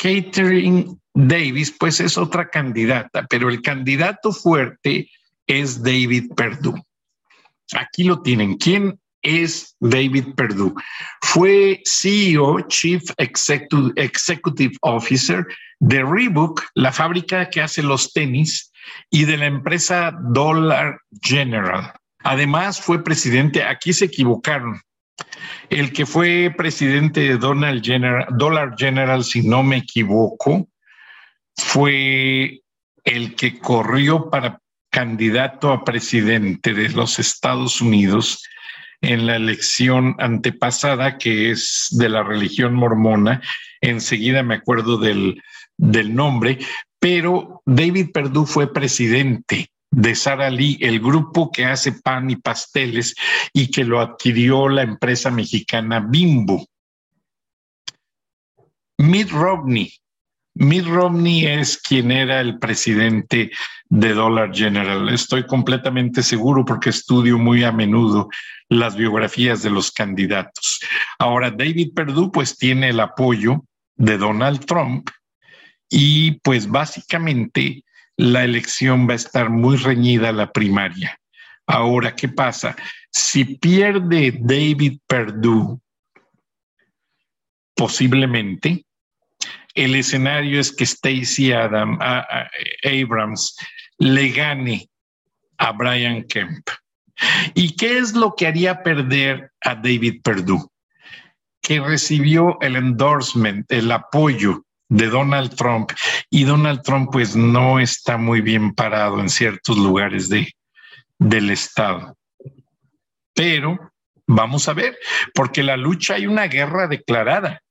Catherine 0.01 0.97
Davis, 1.15 1.75
pues 1.79 2.01
es 2.01 2.17
otra 2.17 2.49
candidata, 2.49 3.27
pero 3.29 3.51
el 3.51 3.61
candidato 3.61 4.33
fuerte 4.33 5.11
es 5.47 5.83
David 5.83 6.33
Perdue. 6.35 6.81
Aquí 7.75 8.05
lo 8.05 8.23
tienen. 8.23 8.57
¿Quién 8.57 8.99
es 9.23 9.77
David 9.81 10.35
Perdue? 10.37 10.73
Fue 11.21 11.83
CEO, 11.85 12.61
Chief 12.69 13.03
Executive, 13.19 14.73
Officer 14.81 15.47
de 15.81 16.03
Reebok, 16.03 16.63
la 16.75 16.93
fábrica 16.93 17.51
que 17.51 17.61
hace 17.61 17.83
los 17.83 18.13
tenis, 18.13 18.73
y 19.11 19.25
de 19.25 19.37
la 19.37 19.47
empresa 19.47 20.17
Dollar 20.31 20.99
General. 21.23 21.93
Además, 22.21 22.81
fue 22.81 23.05
presidente, 23.05 23.63
aquí 23.63 23.93
se 23.93 24.07
equivocaron, 24.07 24.81
el 25.69 25.93
que 25.93 26.07
fue 26.07 26.53
presidente 26.57 27.21
de 27.21 27.37
Donald 27.37 27.85
General, 27.85 28.27
Dollar 28.31 28.75
General, 28.77 29.25
si 29.25 29.47
no 29.47 29.63
me 29.63 29.79
equivoco, 29.79 30.69
fue 31.57 32.63
el 33.05 33.35
que 33.35 33.59
corrió 33.59 34.31
para 34.31 34.61
candidato 34.91 35.73
a 35.73 35.85
presidente 35.85 36.75
de 36.75 36.89
los 36.91 37.19
Estados 37.19 37.81
Unidos 37.81 38.43
en 39.01 39.27
la 39.27 39.37
elección 39.37 40.17
antepasada, 40.19 41.17
que 41.17 41.51
es 41.51 41.87
de 41.91 42.09
la 42.09 42.23
religión 42.23 42.75
mormona. 42.75 43.41
Enseguida 43.81 44.43
me 44.43 44.57
acuerdo 44.57 44.99
del, 44.99 45.41
del 45.77 46.15
nombre, 46.15 46.59
pero 46.99 47.63
David 47.65 48.11
Perdue 48.13 48.47
fue 48.47 48.73
presidente 48.73 49.71
de 49.91 50.15
Sara 50.15 50.51
Lee, 50.51 50.79
el 50.81 51.01
grupo 51.01 51.51
que 51.51 51.65
hace 51.65 51.93
pan 51.93 52.31
y 52.31 52.37
pasteles 52.37 53.15
y 53.53 53.71
que 53.71 53.85
lo 53.85 54.01
adquirió 54.01 54.69
la 54.69 54.83
empresa 54.83 55.31
mexicana 55.31 56.01
Bimbo. 56.01 56.67
Mitt 58.99 59.31
Romney. 59.31 59.93
Mitt 60.55 60.87
Romney 60.87 61.47
es 61.47 61.79
quien 61.79 62.11
era 62.11 62.41
el 62.41 62.59
presidente 62.59 63.51
de 63.89 64.15
Dollar 64.15 64.55
General. 64.55 65.09
Estoy 65.09 65.47
completamente 65.47 66.23
seguro 66.23 66.65
porque 66.65 66.91
estudio 66.91 67.39
muy 67.39 67.65
a 67.65 67.73
menudo 67.73 68.29
las 68.69 68.95
biografías 68.95 69.63
de 69.63 69.71
los 69.71 69.91
candidatos. 69.91 70.81
Ahora, 71.19 71.51
David 71.51 71.93
Perdue 71.95 72.31
pues 72.33 72.57
tiene 72.57 72.91
el 72.91 73.01
apoyo 73.01 73.65
de 73.97 74.19
Donald 74.19 74.65
Trump 74.65 75.11
y 75.89 76.33
pues 76.41 76.69
básicamente 76.69 77.85
la 78.21 78.45
elección 78.45 79.09
va 79.09 79.15
a 79.15 79.17
estar 79.17 79.49
muy 79.49 79.79
reñida 79.79 80.31
la 80.31 80.53
primaria. 80.53 81.19
Ahora, 81.67 82.15
¿qué 82.15 82.29
pasa? 82.29 82.77
Si 83.11 83.57
pierde 83.57 84.37
David 84.39 84.99
Perdue, 85.07 85.79
posiblemente, 87.75 88.85
el 89.75 89.95
escenario 89.95 90.61
es 90.61 90.71
que 90.71 90.85
Stacey 90.85 91.53
Adam, 91.53 91.99
Abrams 92.85 93.57
le 93.97 94.29
gane 94.29 94.91
a 95.57 95.73
Brian 95.73 96.23
Kemp. 96.25 96.69
¿Y 97.55 97.75
qué 97.77 97.99
es 97.99 98.15
lo 98.15 98.35
que 98.35 98.47
haría 98.47 98.83
perder 98.83 99.51
a 99.63 99.75
David 99.75 100.21
Perdue? 100.23 100.67
Que 101.63 101.81
recibió 101.81 102.61
el 102.61 102.77
endorsement, 102.77 103.71
el 103.73 103.91
apoyo 103.91 104.63
de 104.91 105.07
Donald 105.07 105.55
Trump 105.55 105.93
y 106.29 106.45
Donald 106.45 106.83
Trump 106.83 107.11
pues 107.13 107.35
no 107.35 107.81
está 107.81 108.19
muy 108.19 108.43
bien 108.43 108.75
parado 108.75 109.21
en 109.21 109.31
ciertos 109.31 109.79
lugares 109.79 110.29
de, 110.29 110.53
del 111.19 111.51
estado. 111.51 112.17
Pero 113.33 113.93
vamos 114.27 114.69
a 114.69 114.75
ver, 114.75 114.99
porque 115.33 115.63
la 115.63 115.77
lucha 115.77 116.15
hay 116.15 116.27
una 116.27 116.49
guerra 116.49 116.89
declarada 116.89 117.63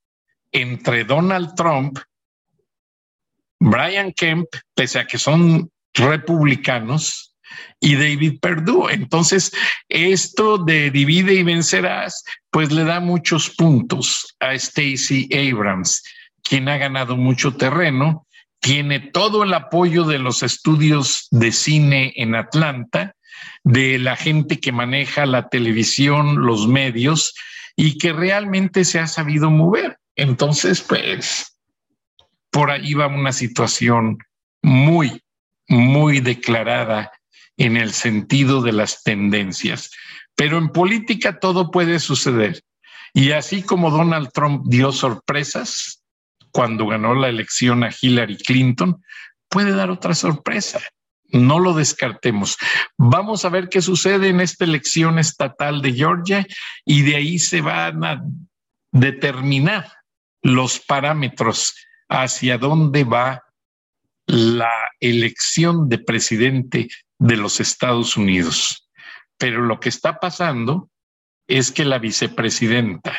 entre 0.51 1.03
Donald 1.03 1.53
Trump, 1.55 1.99
Brian 3.59 4.13
Kemp, 4.13 4.47
pese 4.73 4.99
a 4.99 5.05
que 5.05 5.17
son 5.17 5.69
republicanos, 5.93 7.35
y 7.81 7.95
David 7.95 8.39
Perdue. 8.39 8.93
Entonces, 8.93 9.51
esto 9.89 10.57
de 10.57 10.91
divide 10.91 11.33
y 11.33 11.43
vencerás, 11.43 12.23
pues 12.51 12.71
le 12.71 12.83
da 12.83 12.99
muchos 12.99 13.49
puntos 13.49 14.35
a 14.39 14.57
Stacey 14.57 15.27
Abrams 15.33 16.03
quien 16.43 16.69
ha 16.69 16.77
ganado 16.77 17.17
mucho 17.17 17.55
terreno, 17.55 18.27
tiene 18.59 18.99
todo 18.99 19.43
el 19.43 19.53
apoyo 19.53 20.03
de 20.03 20.19
los 20.19 20.43
estudios 20.43 21.27
de 21.31 21.51
cine 21.51 22.13
en 22.17 22.35
Atlanta, 22.35 23.15
de 23.63 23.99
la 23.99 24.15
gente 24.15 24.59
que 24.59 24.71
maneja 24.71 25.25
la 25.25 25.49
televisión, 25.49 26.45
los 26.45 26.67
medios 26.67 27.33
y 27.75 27.97
que 27.97 28.11
realmente 28.11 28.83
se 28.83 28.99
ha 28.99 29.07
sabido 29.07 29.49
mover. 29.49 29.97
Entonces, 30.15 30.81
pues, 30.81 31.57
por 32.51 32.71
ahí 32.71 32.93
va 32.93 33.07
una 33.07 33.31
situación 33.31 34.17
muy, 34.61 35.21
muy 35.67 36.19
declarada 36.19 37.11
en 37.57 37.77
el 37.77 37.93
sentido 37.93 38.61
de 38.61 38.73
las 38.73 39.03
tendencias. 39.03 39.91
Pero 40.35 40.57
en 40.57 40.69
política 40.69 41.39
todo 41.39 41.71
puede 41.71 41.99
suceder. 41.99 42.61
Y 43.13 43.31
así 43.31 43.63
como 43.63 43.91
Donald 43.91 44.31
Trump 44.33 44.65
dio 44.67 44.91
sorpresas, 44.91 45.98
cuando 46.59 46.87
ganó 46.87 47.15
la 47.15 47.29
elección 47.29 47.85
a 47.85 47.89
Hillary 48.01 48.35
Clinton, 48.35 49.01
puede 49.47 49.71
dar 49.71 49.89
otra 49.89 50.13
sorpresa. 50.13 50.81
No 51.29 51.57
lo 51.57 51.71
descartemos. 51.71 52.57
Vamos 52.97 53.45
a 53.45 53.49
ver 53.49 53.69
qué 53.69 53.81
sucede 53.81 54.27
en 54.27 54.41
esta 54.41 54.65
elección 54.65 55.19
estatal 55.19 55.81
de 55.81 55.93
Georgia 55.93 56.45
y 56.83 57.03
de 57.03 57.15
ahí 57.15 57.39
se 57.39 57.61
van 57.61 58.03
a 58.03 58.21
determinar 58.91 59.89
los 60.41 60.81
parámetros 60.81 61.75
hacia 62.09 62.57
dónde 62.57 63.05
va 63.05 63.41
la 64.25 64.91
elección 64.99 65.87
de 65.87 65.99
presidente 65.99 66.89
de 67.19 67.37
los 67.37 67.61
Estados 67.61 68.17
Unidos. 68.17 68.89
Pero 69.37 69.61
lo 69.61 69.79
que 69.79 69.87
está 69.87 70.19
pasando 70.19 70.89
es 71.47 71.71
que 71.71 71.85
la 71.85 71.99
vicepresidenta 71.99 73.13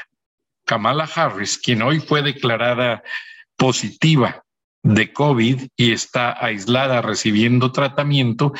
Kamala 0.66 1.08
Harris, 1.12 1.58
quien 1.58 1.80
hoy 1.82 2.00
fue 2.00 2.22
declarada 2.22 3.02
positiva 3.60 4.42
de 4.82 5.12
COVID 5.12 5.68
y 5.76 5.92
está 5.92 6.42
aislada 6.42 7.02
recibiendo 7.02 7.72
tratamiento, 7.72 8.54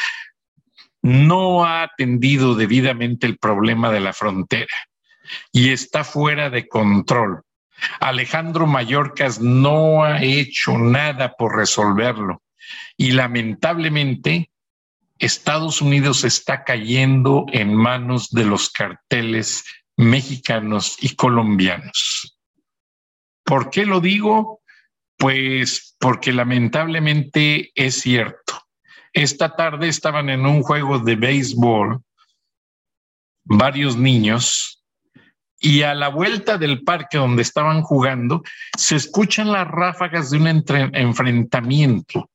no 1.01 1.65
ha 1.65 1.83
atendido 1.83 2.55
debidamente 2.55 3.27
el 3.27 3.39
problema 3.39 3.91
de 3.91 4.01
la 4.01 4.13
frontera 4.13 4.75
y 5.53 5.71
está 5.71 6.05
fuera 6.05 6.51
de 6.51 6.69
control. 6.69 7.41
Alejandro 7.99 8.67
Mayorkas 8.67 9.41
no 9.41 10.05
ha 10.05 10.23
hecho 10.23 10.77
nada 10.77 11.33
por 11.33 11.57
resolverlo 11.57 12.43
y 12.99 13.13
lamentablemente 13.13 14.51
Estados 15.19 15.81
Unidos 15.81 16.25
está 16.25 16.63
cayendo 16.63 17.47
en 17.53 17.75
manos 17.75 18.29
de 18.29 18.45
los 18.45 18.69
carteles 18.69 19.65
mexicanos 19.97 20.99
y 21.01 21.15
colombianos. 21.17 22.39
¿Por 23.45 23.71
qué 23.71 23.87
lo 23.87 24.01
digo? 24.01 24.60
Pues 25.21 25.95
porque 26.01 26.33
lamentablemente 26.33 27.73
es 27.75 28.01
cierto. 28.01 28.65
Esta 29.13 29.55
tarde 29.55 29.89
estaban 29.89 30.31
en 30.31 30.47
un 30.47 30.63
juego 30.63 30.99
de 30.99 31.15
béisbol 31.15 32.01
varios 33.45 33.99
niños 33.99 34.83
y 35.59 35.83
a 35.83 35.95
la 35.95 36.09
vuelta 36.09 36.57
del 36.57 36.85
parque 36.85 37.19
donde 37.19 37.43
estaban 37.43 37.83
jugando 37.83 38.43
se 38.79 38.97
escuchan 38.97 39.53
las 39.53 39.69
ráfagas 39.69 40.31
de 40.31 40.39
un 40.39 40.65
enfrentamiento 40.95 42.31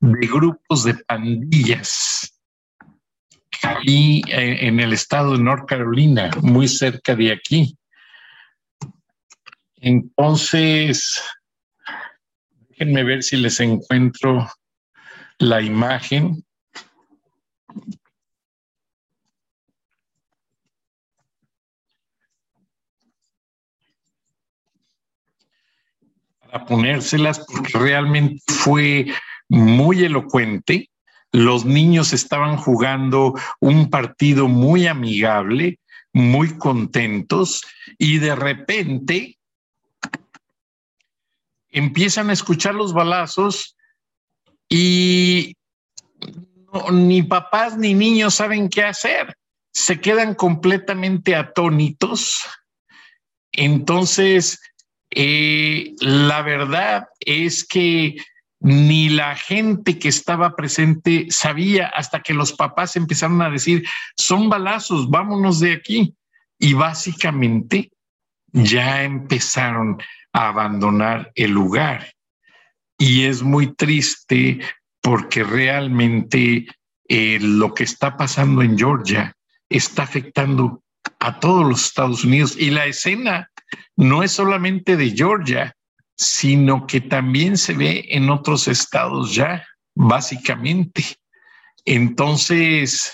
de 0.00 0.26
grupos 0.26 0.84
de 0.84 0.92
pandillas 0.92 2.34
y 3.82 4.22
eh, 4.30 4.66
en 4.66 4.78
el 4.78 4.92
estado 4.92 5.32
de 5.32 5.42
North 5.42 5.66
Carolina, 5.66 6.30
muy 6.42 6.68
cerca 6.68 7.16
de 7.16 7.32
aquí. 7.32 7.78
Entonces, 9.76 11.22
déjenme 12.76 13.04
ver 13.04 13.22
si 13.22 13.36
les 13.36 13.58
encuentro 13.60 14.48
la 15.38 15.60
imagen. 15.60 16.44
Para 26.40 26.64
ponérselas, 26.64 27.44
porque 27.46 27.78
realmente 27.78 28.42
fue 28.46 29.06
muy 29.48 30.04
elocuente 30.04 30.90
los 31.32 31.66
niños 31.66 32.14
estaban 32.14 32.56
jugando 32.56 33.34
un 33.60 33.90
partido 33.90 34.48
muy 34.48 34.86
amigable, 34.86 35.80
muy 36.14 36.56
contentos 36.56 37.62
y 37.98 38.18
de 38.18 38.34
repente 38.34 39.36
empiezan 41.76 42.30
a 42.30 42.32
escuchar 42.32 42.74
los 42.74 42.94
balazos 42.94 43.76
y 44.66 45.54
ni 46.90 47.22
papás 47.22 47.76
ni 47.76 47.92
niños 47.92 48.34
saben 48.34 48.70
qué 48.70 48.82
hacer. 48.82 49.36
Se 49.74 50.00
quedan 50.00 50.34
completamente 50.34 51.36
atónitos. 51.36 52.42
Entonces, 53.52 54.58
eh, 55.10 55.94
la 56.00 56.40
verdad 56.40 57.08
es 57.20 57.62
que 57.62 58.16
ni 58.58 59.10
la 59.10 59.36
gente 59.36 59.98
que 59.98 60.08
estaba 60.08 60.56
presente 60.56 61.26
sabía 61.28 61.88
hasta 61.88 62.22
que 62.22 62.32
los 62.32 62.54
papás 62.54 62.96
empezaron 62.96 63.42
a 63.42 63.50
decir, 63.50 63.86
son 64.16 64.48
balazos, 64.48 65.10
vámonos 65.10 65.60
de 65.60 65.74
aquí. 65.74 66.14
Y 66.58 66.72
básicamente 66.72 67.92
ya 68.50 69.02
empezaron 69.02 69.98
a 70.36 70.48
abandonar 70.48 71.32
el 71.34 71.50
lugar. 71.50 72.12
Y 72.98 73.24
es 73.24 73.42
muy 73.42 73.74
triste 73.74 74.60
porque 75.00 75.44
realmente 75.44 76.66
eh, 77.08 77.38
lo 77.40 77.72
que 77.72 77.84
está 77.84 78.16
pasando 78.16 78.62
en 78.62 78.76
Georgia 78.76 79.32
está 79.68 80.02
afectando 80.02 80.82
a 81.18 81.30
todos 81.40 81.64
los 81.66 81.86
Estados 81.86 82.24
Unidos. 82.24 82.56
Y 82.58 82.70
la 82.70 82.84
escena 82.86 83.50
no 83.96 84.22
es 84.22 84.32
solamente 84.32 84.96
de 84.96 85.10
Georgia, 85.10 85.74
sino 86.16 86.86
que 86.86 87.00
también 87.00 87.56
se 87.56 87.74
ve 87.74 88.04
en 88.08 88.28
otros 88.30 88.68
estados 88.68 89.34
ya, 89.34 89.64
básicamente. 89.94 91.02
Entonces, 91.84 93.12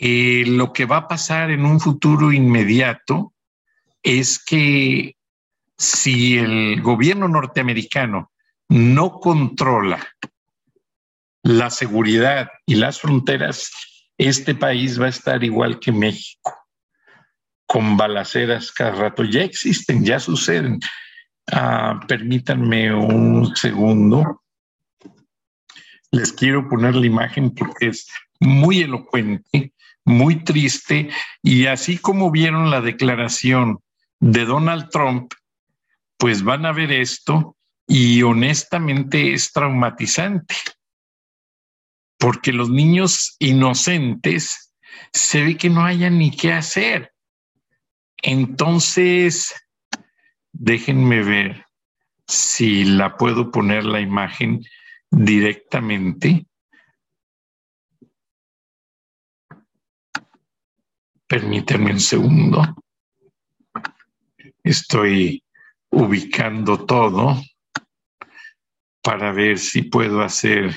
Eh, 0.00 0.44
lo 0.46 0.72
que 0.72 0.86
va 0.86 0.98
a 0.98 1.08
pasar 1.08 1.50
en 1.50 1.64
un 1.64 1.80
futuro 1.80 2.30
inmediato 2.30 3.32
es 4.04 4.38
que 4.38 5.16
si 5.78 6.36
el 6.38 6.82
gobierno 6.82 7.28
norteamericano 7.28 8.32
no 8.68 9.20
controla 9.20 10.06
la 11.42 11.70
seguridad 11.70 12.50
y 12.66 12.74
las 12.74 13.00
fronteras, 13.00 13.70
este 14.18 14.54
país 14.54 15.00
va 15.00 15.06
a 15.06 15.10
estar 15.10 15.42
igual 15.44 15.78
que 15.78 15.92
México, 15.92 16.52
con 17.66 17.96
balaceras 17.96 18.72
cada 18.72 18.90
rato. 18.90 19.22
Ya 19.22 19.42
existen, 19.42 20.04
ya 20.04 20.18
suceden. 20.18 20.80
Ah, 21.52 22.00
permítanme 22.08 22.92
un 22.92 23.54
segundo. 23.54 24.42
Les 26.10 26.32
quiero 26.32 26.68
poner 26.68 26.96
la 26.96 27.06
imagen 27.06 27.54
porque 27.54 27.88
es 27.88 28.08
muy 28.40 28.80
elocuente, 28.80 29.72
muy 30.04 30.42
triste, 30.42 31.10
y 31.42 31.66
así 31.66 31.98
como 31.98 32.30
vieron 32.30 32.70
la 32.70 32.80
declaración 32.80 33.78
de 34.20 34.44
Donald 34.44 34.88
Trump, 34.90 35.32
pues 36.18 36.42
van 36.42 36.66
a 36.66 36.72
ver 36.72 36.92
esto 36.92 37.56
y 37.86 38.22
honestamente 38.22 39.32
es 39.32 39.52
traumatizante, 39.52 40.54
porque 42.18 42.52
los 42.52 42.68
niños 42.68 43.36
inocentes 43.38 44.74
se 45.12 45.42
ve 45.42 45.56
que 45.56 45.70
no 45.70 45.84
hayan 45.84 46.18
ni 46.18 46.30
qué 46.30 46.52
hacer. 46.52 47.12
Entonces, 48.20 49.54
déjenme 50.52 51.22
ver 51.22 51.64
si 52.26 52.84
la 52.84 53.16
puedo 53.16 53.50
poner 53.50 53.84
la 53.84 54.00
imagen 54.00 54.62
directamente. 55.10 56.46
Permítanme 61.26 61.92
un 61.92 62.00
segundo. 62.00 62.76
Estoy 64.62 65.42
ubicando 65.90 66.84
todo 66.84 67.36
para 69.02 69.32
ver 69.32 69.58
si 69.58 69.82
puedo 69.82 70.22
hacer 70.22 70.74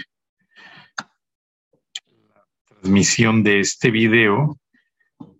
la 2.07 2.45
transmisión 2.67 3.43
de 3.43 3.59
este 3.59 3.91
video, 3.91 4.57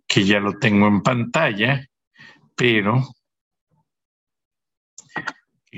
que 0.08 0.26
ya 0.26 0.40
lo 0.40 0.58
tengo 0.60 0.88
en 0.88 1.02
pantalla, 1.02 1.88
pero 2.56 3.02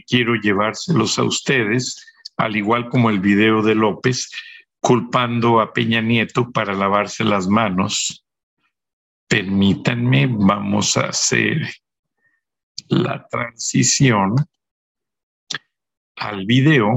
quiero 0.08 0.36
llevárselos 0.36 1.20
a 1.20 1.24
ustedes, 1.24 2.04
al 2.38 2.56
igual 2.56 2.90
como 2.90 3.10
el 3.10 3.20
video 3.20 3.62
de 3.62 3.76
López, 3.76 4.32
culpando 4.80 5.62
a 5.62 5.72
Peña 5.72 6.02
Nieto 6.02 6.52
para 6.52 6.74
lavarse 6.74 7.24
las 7.24 7.48
manos. 7.48 8.26
Permítanme, 9.28 10.28
vamos 10.28 10.98
a 10.98 11.10
hacer 11.10 11.70
la 12.90 13.28
transición 13.28 14.36
al 16.16 16.46
video 16.46 16.96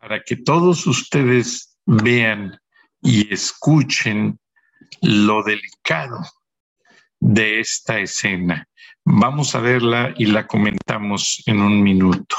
para 0.00 0.22
que 0.22 0.36
todos 0.36 0.86
ustedes 0.86 1.78
vean 1.86 2.58
y 3.02 3.32
escuchen 3.32 4.38
lo 5.02 5.42
delicado 5.42 6.18
de 7.18 7.60
esta 7.60 7.98
escena. 8.00 8.66
Vamos 9.04 9.54
a 9.54 9.60
verla 9.60 10.14
y 10.16 10.26
la 10.26 10.46
comentamos 10.46 11.42
en 11.46 11.60
un 11.60 11.82
minuto. 11.82 12.36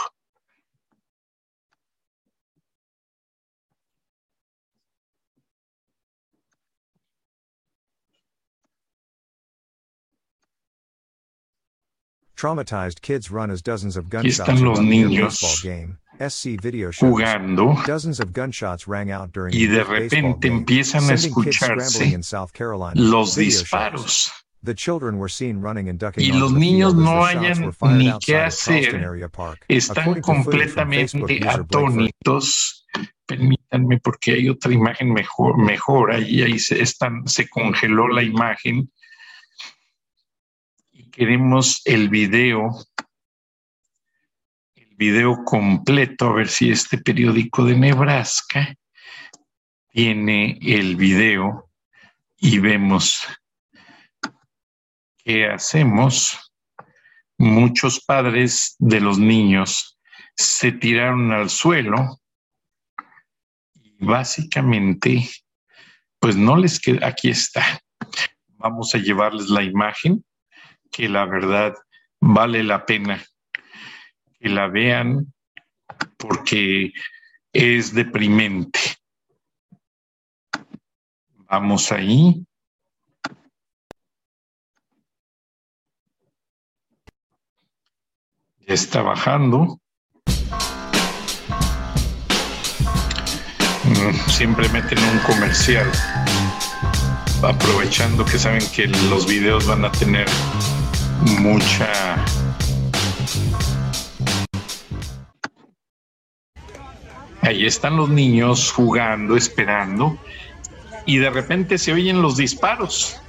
Traumatized 12.42 13.02
kids 13.02 13.30
run 13.30 13.52
as 13.52 13.62
dozens 13.62 13.96
of 13.96 14.10
gunshots 14.10 14.50
están 14.50 14.64
los 14.64 14.80
niños 14.80 15.40
baseball 15.40 15.58
game. 15.64 15.98
SC 16.28 16.60
video 16.60 16.90
shows 16.90 17.14
jugando 17.14 17.76
dozens 17.86 18.20
of 18.20 18.34
gunshots 18.34 18.88
rang 18.88 19.12
out 19.12 19.32
during 19.32 19.54
y 19.54 19.68
de 19.68 19.84
repente 19.84 20.48
empiezan 20.48 21.08
a 21.08 21.14
escucharse 21.14 22.12
in 22.12 22.24
South 22.24 22.52
Carolina. 22.52 23.00
los 23.00 23.36
disparos. 23.36 24.32
The 24.64 24.74
children 24.74 25.20
were 25.20 25.30
seen 25.30 25.62
running 25.62 25.88
and 25.88 26.00
ducking 26.00 26.24
Y 26.24 26.36
los 26.36 26.52
niños 26.52 26.96
no 26.96 27.24
hayan 27.24 27.76
ni 27.96 28.12
qué 28.26 28.38
hacer. 28.38 28.96
area 28.96 29.30
park. 29.30 29.64
Están 29.68 30.20
completamente 30.22 31.48
atónitos. 31.48 32.88
Permítanme 33.28 34.00
porque 34.00 34.32
hay 34.32 34.50
otra 34.50 34.74
imagen 34.74 35.14
mejor, 35.14 35.60
mejor 35.60 36.12
ahí, 36.12 36.42
ahí 36.42 36.58
se, 36.58 36.82
están, 36.82 37.28
se 37.28 37.48
congeló 37.48 38.08
la 38.08 38.24
imagen. 38.24 38.90
Queremos 41.12 41.82
el 41.84 42.08
video, 42.08 42.70
el 44.76 44.96
video 44.96 45.44
completo, 45.44 46.30
a 46.30 46.34
ver 46.34 46.48
si 46.48 46.72
este 46.72 47.00
periódico 47.00 47.66
de 47.66 47.76
Nebraska 47.76 48.74
tiene 49.90 50.58
el 50.62 50.96
video 50.96 51.70
y 52.38 52.60
vemos 52.60 53.28
qué 55.18 55.48
hacemos. 55.48 56.54
Muchos 57.38 58.00
padres 58.06 58.76
de 58.80 59.02
los 59.02 59.20
niños 59.20 60.00
se 60.38 60.72
tiraron 60.72 61.34
al 61.34 61.50
suelo 61.50 62.22
y 63.74 63.98
básicamente, 64.00 65.30
pues 66.20 66.38
no 66.38 66.56
les 66.56 66.80
queda, 66.80 67.06
aquí 67.06 67.30
está. 67.30 67.82
Vamos 68.48 68.96
a 68.96 68.98
llevarles 68.98 69.50
la 69.50 69.64
imagen, 69.64 70.24
que 70.92 71.10
la 71.10 71.26
verdad 71.26 71.74
vale 72.20 72.64
la 72.64 72.86
pena 72.86 73.24
que 74.40 74.50
la 74.50 74.68
vean 74.68 75.34
porque 76.18 76.92
es 77.54 77.94
deprimente. 77.94 78.80
Vamos 81.50 81.92
ahí. 81.92 82.46
Ya 88.60 88.74
está 88.74 89.02
bajando. 89.02 89.80
Mm, 93.84 94.30
Siempre 94.30 94.70
meten 94.70 95.00
un 95.00 95.20
comercial, 95.20 95.92
aprovechando 97.44 98.24
que 98.24 98.40
saben 98.40 98.64
que 98.74 98.88
los 99.10 99.28
videos 99.28 99.68
van 99.68 99.84
a 99.84 99.92
tener 99.92 100.28
mucha... 101.40 102.26
Ahí 107.42 107.66
están 107.66 107.98
los 107.98 108.10
niños 108.10 108.72
jugando, 108.72 109.36
esperando, 109.36 110.18
y 111.06 111.18
de 111.18 111.30
repente 111.32 111.78
se 111.78 111.92
oyen 111.92 112.22
los 112.22 112.38
disparos. 112.38 113.20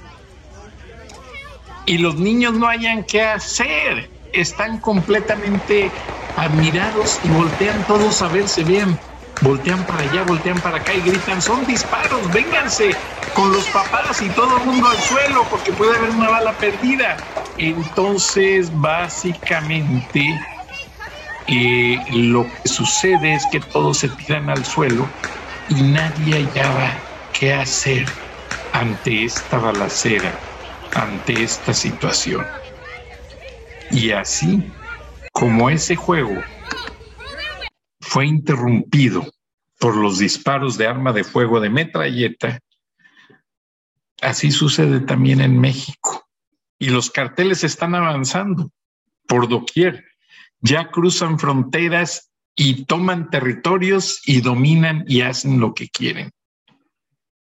Y 1.85 1.97
los 1.97 2.15
niños 2.15 2.53
no 2.53 2.67
hayan 2.67 3.03
qué 3.03 3.23
hacer. 3.23 4.09
Están 4.31 4.79
completamente 4.79 5.91
admirados 6.37 7.19
y 7.23 7.29
voltean 7.29 7.83
todos 7.85 8.21
a 8.21 8.27
verse 8.27 8.63
bien. 8.63 8.97
Voltean 9.41 9.85
para 9.85 10.03
allá, 10.03 10.23
voltean 10.23 10.61
para 10.61 10.77
acá 10.77 10.93
y 10.93 11.01
gritan, 11.01 11.41
son 11.41 11.65
disparos, 11.65 12.31
vénganse 12.31 12.95
con 13.33 13.51
los 13.51 13.69
papás 13.69 14.21
y 14.21 14.31
todo 14.33 14.57
el 14.57 14.63
mundo 14.65 14.87
al 14.87 15.01
suelo 15.01 15.47
porque 15.49 15.73
puede 15.73 15.97
haber 15.97 16.11
una 16.11 16.29
bala 16.29 16.57
perdida. 16.57 17.23
Entonces, 17.55 18.71
básicamente, 18.73 20.47
eh, 21.47 22.05
lo 22.09 22.51
que 22.51 22.69
sucede 22.69 23.33
es 23.33 23.47
que 23.47 23.59
todos 23.59 23.99
se 23.99 24.09
tiran 24.09 24.49
al 24.49 24.65
suelo 24.65 25.15
y 25.67 25.83
nadie 25.83 26.35
hallaba 26.37 27.03
qué 27.31 27.53
hacer 27.53 28.07
ante 28.71 29.25
esta 29.25 29.59
balacera, 29.59 30.39
ante 30.93 31.43
esta 31.43 31.73
situación. 31.73 32.49
Y 33.89 34.11
así 34.11 34.73
como 35.31 35.69
ese 35.69 35.95
juego 35.95 36.47
fue 37.99 38.25
interrumpido 38.27 39.25
por 39.79 39.95
los 39.97 40.19
disparos 40.19 40.77
de 40.77 40.87
arma 40.87 41.13
de 41.13 41.23
fuego 41.23 41.59
de 41.59 41.69
metralleta, 41.69 42.59
así 44.23 44.51
sucede 44.51 44.99
también 45.01 45.41
en 45.41 45.59
México. 45.59 46.27
Y 46.79 46.89
los 46.89 47.09
carteles 47.09 47.63
están 47.63 47.95
avanzando 47.95 48.71
por 49.27 49.47
doquier. 49.47 50.05
Ya 50.59 50.91
cruzan 50.91 51.39
fronteras 51.39 52.31
y 52.55 52.85
toman 52.85 53.29
territorios 53.29 54.21
y 54.25 54.41
dominan 54.41 55.03
y 55.07 55.21
hacen 55.21 55.59
lo 55.59 55.73
que 55.73 55.89
quieren. 55.89 56.31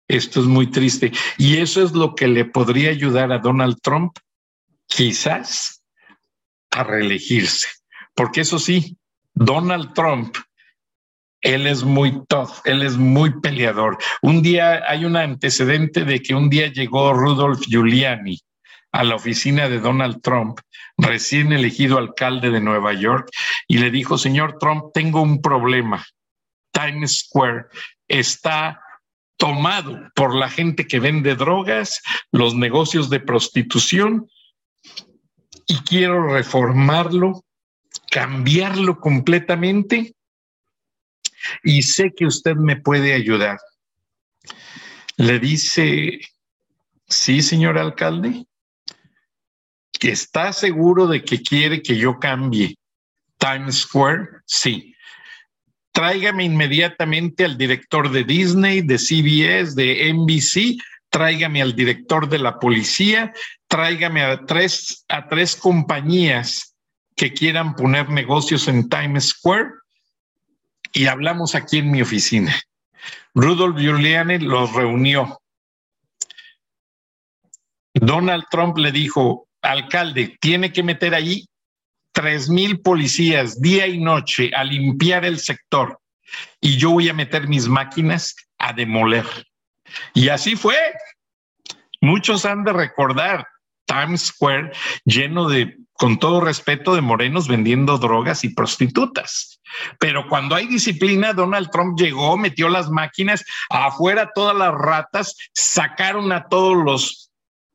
Esto 0.07 0.39
es 0.39 0.45
muy 0.45 0.67
triste. 0.67 1.11
Y 1.37 1.57
eso 1.57 1.83
es 1.83 1.91
lo 1.91 2.15
que 2.15 2.27
le 2.27 2.45
podría 2.45 2.89
ayudar 2.89 3.31
a 3.31 3.39
Donald 3.39 3.77
Trump, 3.81 4.17
quizás, 4.87 5.83
a 6.71 6.83
reelegirse. 6.83 7.67
Porque 8.15 8.41
eso 8.41 8.59
sí, 8.59 8.97
Donald 9.33 9.93
Trump 9.93 10.35
Él 11.41 11.67
es 11.67 11.83
muy 11.83 12.23
tough, 12.27 12.61
él 12.65 12.81
es 12.81 12.97
muy 12.97 13.39
peleador. 13.41 13.97
Un 14.21 14.41
día 14.41 14.83
hay 14.87 15.05
un 15.05 15.15
antecedente 15.15 16.03
de 16.03 16.21
que 16.21 16.33
un 16.33 16.49
día 16.49 16.67
llegó 16.67 17.13
Rudolf 17.13 17.61
Giuliani 17.67 18.39
a 18.91 19.03
la 19.03 19.15
oficina 19.15 19.69
de 19.69 19.79
Donald 19.79 20.21
Trump, 20.21 20.59
recién 20.97 21.51
elegido 21.53 21.97
alcalde 21.97 22.49
de 22.49 22.61
Nueva 22.61 22.93
York, 22.93 23.29
y 23.67 23.77
le 23.77 23.91
dijo, 23.91 24.17
señor 24.17 24.57
Trump, 24.59 24.85
tengo 24.93 25.21
un 25.21 25.41
problema. 25.41 26.03
Times 26.71 27.19
Square 27.19 27.65
está 28.07 28.81
tomado 29.37 30.09
por 30.15 30.33
la 30.33 30.49
gente 30.49 30.87
que 30.87 30.99
vende 30.99 31.35
drogas, 31.35 32.01
los 32.31 32.55
negocios 32.55 33.09
de 33.09 33.19
prostitución, 33.19 34.27
y 35.67 35.75
quiero 35.81 36.29
reformarlo, 36.29 37.43
cambiarlo 38.09 38.99
completamente, 38.99 40.15
y 41.63 41.81
sé 41.81 42.13
que 42.15 42.25
usted 42.25 42.55
me 42.55 42.75
puede 42.77 43.13
ayudar. 43.13 43.59
Le 45.17 45.39
dice, 45.39 46.19
sí, 47.07 47.41
señor 47.41 47.77
alcalde, 47.77 48.45
que 49.99 50.11
está 50.11 50.53
seguro 50.53 51.07
de 51.07 51.23
que 51.23 51.41
quiere 51.41 51.81
que 51.81 51.97
yo 51.97 52.19
cambie 52.19 52.75
Times 53.37 53.79
Square, 53.79 54.27
sí. 54.45 54.93
Tráigame 55.91 56.43
inmediatamente 56.43 57.45
al 57.45 57.57
director 57.57 58.11
de 58.11 58.23
Disney, 58.23 58.81
de 58.81 58.97
CBS, 58.99 59.75
de 59.75 60.13
NBC, 60.13 60.79
tráigame 61.09 61.61
al 61.61 61.75
director 61.75 62.29
de 62.29 62.37
la 62.37 62.59
policía, 62.59 63.33
tráigame 63.67 64.21
a 64.21 64.45
tres, 64.45 65.03
a 65.07 65.27
tres 65.27 65.55
compañías 65.55 66.75
que 67.15 67.33
quieran 67.33 67.75
poner 67.75 68.09
negocios 68.09 68.67
en 68.67 68.87
Times 68.87 69.29
Square 69.29 69.71
y 70.93 71.07
hablamos 71.07 71.55
aquí 71.55 71.79
en 71.79 71.91
mi 71.91 72.01
oficina. 72.01 72.55
Rudolf 73.33 73.77
Giuliani 73.77 74.39
los 74.39 74.73
reunió. 74.73 75.39
Donald 77.93 78.45
Trump 78.49 78.77
le 78.77 78.91
dijo, 78.91 79.47
alcalde, 79.61 80.37
tiene 80.39 80.71
que 80.71 80.83
meter 80.83 81.13
ahí 81.13 81.45
tres 82.11 82.49
mil 82.49 82.79
policías 82.79 83.61
día 83.61 83.87
y 83.87 83.99
noche 83.99 84.51
a 84.55 84.63
limpiar 84.63 85.25
el 85.25 85.39
sector 85.39 85.99
y 86.59 86.77
yo 86.77 86.91
voy 86.91 87.09
a 87.09 87.13
meter 87.13 87.47
mis 87.47 87.67
máquinas 87.67 88.35
a 88.57 88.73
demoler. 88.73 89.25
Y 90.13 90.29
así 90.29 90.55
fue. 90.55 90.75
Muchos 92.01 92.45
han 92.45 92.63
de 92.63 92.73
recordar 92.73 93.47
Times 93.85 94.27
Square 94.27 94.71
lleno 95.05 95.47
de, 95.47 95.77
con 95.97 96.19
todo 96.19 96.41
respeto, 96.41 96.95
de 96.95 97.01
morenos 97.01 97.47
vendiendo 97.47 97.97
drogas 97.97 98.43
y 98.43 98.49
prostitutas. 98.49 99.59
Pero 99.99 100.27
cuando 100.29 100.55
hay 100.55 100.67
disciplina, 100.67 101.33
Donald 101.33 101.69
Trump 101.71 101.99
llegó, 101.99 102.37
metió 102.37 102.69
las 102.69 102.89
máquinas 102.89 103.43
afuera, 103.69 104.31
todas 104.33 104.55
las 104.55 104.73
ratas, 104.73 105.35
sacaron 105.53 106.31
a 106.31 106.47
todos 106.47 106.77
los 106.77 107.31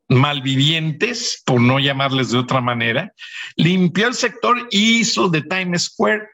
malvivientes, 0.08 1.42
por 1.44 1.60
no 1.60 1.78
llamarles 1.78 2.30
de 2.30 2.38
otra 2.38 2.60
manera, 2.60 3.12
limpió 3.56 4.08
el 4.08 4.14
sector 4.14 4.68
y 4.70 5.00
hizo 5.00 5.28
de 5.28 5.42
Times 5.42 5.84
Square 5.84 6.28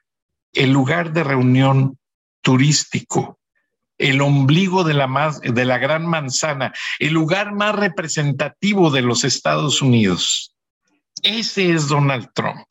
el 0.53 0.73
lugar 0.73 1.13
de 1.13 1.25
reunión 1.25 1.99
turístico, 2.43 3.39
el 3.99 4.21
ombligo 4.21 4.85
de 4.85 4.95
la, 4.95 5.39
de 5.43 5.65
la 5.65 5.79
gran 5.79 6.07
manzana, 6.07 6.73
el 6.99 7.13
lugar 7.13 7.53
más 7.55 7.75
representativo 7.75 8.91
de 8.91 9.03
los 9.03 9.25
Estados 9.25 9.83
Unidos. 9.83 10.55
Ese 11.23 11.73
es 11.73 11.89
Donald 11.89 12.29
Trump. 12.35 12.67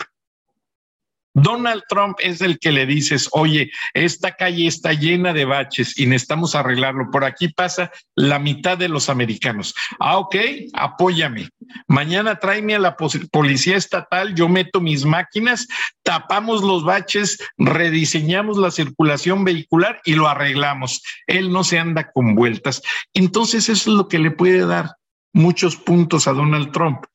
Donald 1.39 1.83
Trump 1.87 2.17
es 2.19 2.41
el 2.41 2.57
que 2.57 2.71
le 2.71 2.87
dices, 2.87 3.29
oye, 3.31 3.69
esta 3.93 4.31
calle 4.31 4.65
está 4.65 4.93
llena 4.93 5.33
de 5.33 5.45
baches 5.45 5.97
y 5.99 6.07
necesitamos 6.07 6.55
arreglarlo. 6.55 7.11
Por 7.11 7.23
aquí 7.23 7.49
pasa 7.49 7.91
la 8.15 8.39
mitad 8.39 8.75
de 8.75 8.89
los 8.89 9.07
americanos. 9.07 9.75
Ah, 9.99 10.17
ok, 10.17 10.35
apóyame. 10.73 11.49
Mañana 11.87 12.39
tráeme 12.39 12.73
a 12.73 12.79
la 12.79 12.97
policía 12.97 13.77
estatal, 13.77 14.33
yo 14.33 14.49
meto 14.49 14.81
mis 14.81 15.05
máquinas, 15.05 15.67
tapamos 16.01 16.63
los 16.63 16.83
baches, 16.83 17.37
rediseñamos 17.57 18.57
la 18.57 18.71
circulación 18.71 19.43
vehicular 19.43 20.01
y 20.05 20.15
lo 20.15 20.27
arreglamos. 20.27 21.03
Él 21.27 21.51
no 21.51 21.63
se 21.63 21.77
anda 21.77 22.09
con 22.11 22.33
vueltas. 22.33 22.81
Entonces 23.13 23.69
eso 23.69 23.91
es 23.91 23.95
lo 23.95 24.07
que 24.07 24.17
le 24.17 24.31
puede 24.31 24.65
dar 24.65 24.95
muchos 25.33 25.75
puntos 25.75 26.27
a 26.27 26.33
Donald 26.33 26.71
Trump. 26.71 27.05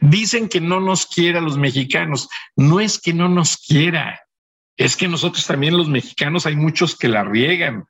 Dicen 0.00 0.48
que 0.48 0.60
no 0.60 0.80
nos 0.80 1.06
quiere 1.06 1.38
a 1.38 1.42
los 1.42 1.56
mexicanos. 1.56 2.28
No 2.56 2.80
es 2.80 3.00
que 3.00 3.12
no 3.12 3.28
nos 3.28 3.56
quiera, 3.56 4.20
es 4.80 4.96
que 4.96 5.08
nosotros 5.08 5.46
también 5.46 5.76
los 5.76 5.88
mexicanos 5.88 6.46
hay 6.46 6.56
muchos 6.56 6.96
que 6.96 7.08
la 7.08 7.22
riegan. 7.22 7.84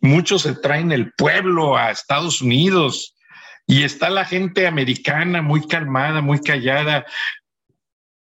Muchos 0.00 0.42
se 0.42 0.54
traen 0.54 0.90
el 0.90 1.12
pueblo 1.12 1.76
a 1.76 1.92
Estados 1.92 2.42
Unidos 2.42 3.14
y 3.64 3.84
está 3.84 4.10
la 4.10 4.24
gente 4.24 4.66
americana 4.66 5.40
muy 5.40 5.64
calmada, 5.68 6.20
muy 6.20 6.40
callada, 6.40 7.06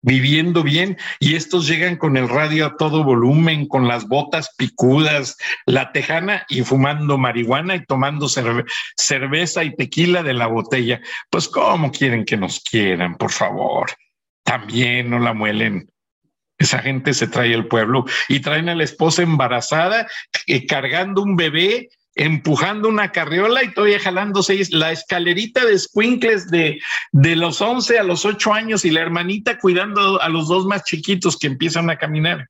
viviendo 0.01 0.63
bien 0.63 0.97
y 1.19 1.35
estos 1.35 1.67
llegan 1.67 1.95
con 1.95 2.17
el 2.17 2.27
radio 2.27 2.65
a 2.65 2.77
todo 2.77 3.03
volumen, 3.03 3.67
con 3.67 3.87
las 3.87 4.07
botas 4.07 4.53
picudas, 4.57 5.37
la 5.65 5.91
tejana 5.91 6.45
y 6.49 6.61
fumando 6.61 7.17
marihuana 7.17 7.75
y 7.75 7.85
tomando 7.85 8.27
cerveza 8.27 9.63
y 9.63 9.75
tequila 9.75 10.23
de 10.23 10.33
la 10.33 10.47
botella. 10.47 11.01
Pues 11.29 11.47
¿cómo 11.47 11.91
quieren 11.91 12.25
que 12.25 12.37
nos 12.37 12.59
quieran, 12.59 13.15
por 13.15 13.31
favor? 13.31 13.91
También 14.43 15.09
no 15.09 15.19
la 15.19 15.33
muelen. 15.33 15.89
Esa 16.57 16.79
gente 16.79 17.13
se 17.13 17.27
trae 17.27 17.53
el 17.53 17.67
pueblo 17.67 18.05
y 18.27 18.39
traen 18.39 18.69
a 18.69 18.75
la 18.75 18.83
esposa 18.83 19.23
embarazada 19.23 20.07
eh, 20.45 20.67
cargando 20.67 21.23
un 21.23 21.35
bebé 21.35 21.89
empujando 22.15 22.89
una 22.89 23.11
carriola 23.11 23.63
y 23.63 23.73
todavía 23.73 23.99
jalándose 23.99 24.61
la 24.71 24.91
escalerita 24.91 25.65
de 25.65 25.79
squinkles 25.79 26.49
de, 26.51 26.79
de 27.11 27.35
los 27.35 27.61
11 27.61 27.99
a 27.99 28.03
los 28.03 28.25
8 28.25 28.53
años 28.53 28.85
y 28.85 28.91
la 28.91 29.01
hermanita 29.01 29.57
cuidando 29.59 30.21
a 30.21 30.29
los 30.29 30.47
dos 30.47 30.65
más 30.65 30.83
chiquitos 30.83 31.37
que 31.37 31.47
empiezan 31.47 31.89
a 31.89 31.97
caminar. 31.97 32.47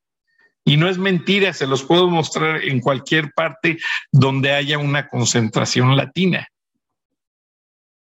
Y 0.64 0.78
no 0.78 0.88
es 0.88 0.98
mentira, 0.98 1.54
se 1.54 1.68
los 1.68 1.84
puedo 1.84 2.08
mostrar 2.08 2.64
en 2.64 2.82
cualquier 2.82 3.32
parte 3.34 3.80
donde 4.12 4.52
haya 4.52 4.78
una 4.78 5.08
concentración 5.08 5.96
latina. 5.96 6.48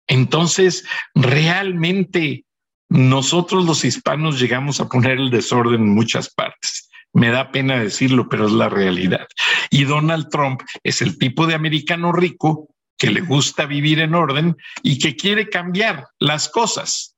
Entonces, 0.07 0.85
realmente 1.15 2.45
nosotros 2.89 3.67
los 3.67 3.85
hispanos 3.85 4.41
llegamos 4.41 4.81
a 4.81 4.89
poner 4.89 5.19
el 5.19 5.31
desorden 5.31 5.83
en 5.83 5.95
muchas 5.95 6.33
partes. 6.33 6.86
Me 7.13 7.31
da 7.31 7.51
pena 7.51 7.79
decirlo, 7.79 8.29
pero 8.29 8.47
es 8.47 8.53
la 8.53 8.69
realidad. 8.69 9.27
Y 9.71 9.85
Donald 9.85 10.29
Trump 10.31 10.63
es 10.83 11.01
el 11.03 11.19
tipo 11.19 11.47
de 11.47 11.55
americano 11.55 12.13
rico 12.13 12.69
que 12.99 13.11
le 13.11 13.21
gusta 13.21 13.67
vivir 13.67 14.01
en 14.01 14.15
orden 14.15 14.57
y 14.83 14.99
que 14.99 15.17
quiere 15.17 15.49
cambiar 15.49 16.09
las 16.19 16.49
cosas. 16.49 17.15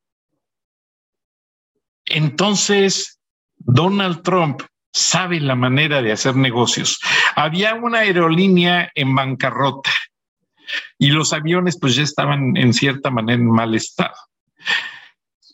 Entonces, 2.06 3.20
Donald 3.56 4.22
Trump 4.22 4.62
sabe 4.92 5.40
la 5.40 5.54
manera 5.54 6.02
de 6.02 6.12
hacer 6.12 6.36
negocios. 6.36 6.98
Había 7.36 7.74
una 7.74 8.00
aerolínea 8.00 8.90
en 8.94 9.14
bancarrota 9.14 9.90
y 10.98 11.08
los 11.10 11.32
aviones 11.32 11.78
pues 11.78 11.94
ya 11.94 12.02
estaban 12.02 12.56
en 12.56 12.72
cierta 12.72 13.10
manera 13.10 13.40
en 13.40 13.50
mal 13.50 13.74
estado. 13.74 14.16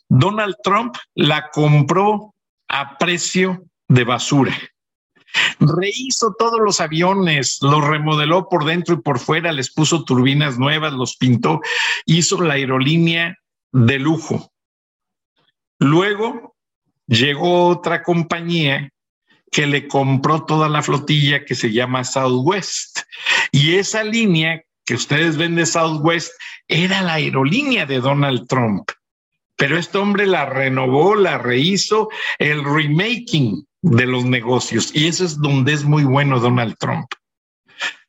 Donald 0.07 0.55
Trump 0.63 0.95
la 1.13 1.49
compró 1.49 2.33
a 2.67 2.97
precio 2.97 3.65
de 3.95 4.03
basura. 4.03 4.55
Rehizo 5.59 6.35
todos 6.37 6.59
los 6.63 6.79
aviones, 6.79 7.57
los 7.61 7.83
remodeló 7.83 8.47
por 8.47 8.65
dentro 8.65 8.95
y 8.95 9.01
por 9.01 9.19
fuera, 9.19 9.51
les 9.51 9.71
puso 9.71 10.03
turbinas 10.03 10.59
nuevas, 10.59 10.93
los 10.93 11.17
pintó, 11.17 11.61
hizo 12.05 12.41
la 12.41 12.53
aerolínea 12.53 13.37
de 13.71 13.99
lujo. 13.99 14.51
Luego 15.79 16.55
llegó 17.07 17.67
otra 17.67 18.03
compañía 18.03 18.89
que 19.51 19.65
le 19.65 19.87
compró 19.87 20.45
toda 20.45 20.69
la 20.69 20.81
flotilla 20.81 21.45
que 21.45 21.55
se 21.55 21.71
llama 21.71 22.03
Southwest. 22.03 22.99
Y 23.51 23.75
esa 23.75 24.03
línea 24.03 24.61
que 24.85 24.95
ustedes 24.95 25.37
ven 25.37 25.55
de 25.55 25.65
Southwest 25.65 26.31
era 26.67 27.01
la 27.01 27.13
aerolínea 27.13 27.85
de 27.85 27.99
Donald 27.99 28.47
Trump. 28.47 28.91
Pero 29.57 29.77
este 29.77 29.97
hombre 29.97 30.27
la 30.27 30.45
renovó, 30.45 31.15
la 31.15 31.37
rehizo, 31.37 32.09
el 32.39 32.63
remaking 32.63 33.65
de 33.85 34.07
los 34.07 34.25
negocios. 34.25 34.89
Y 34.95 35.07
eso 35.07 35.23
es 35.23 35.37
donde 35.37 35.73
es 35.73 35.83
muy 35.83 36.03
bueno 36.03 36.39
Donald 36.39 36.75
Trump. 36.79 37.05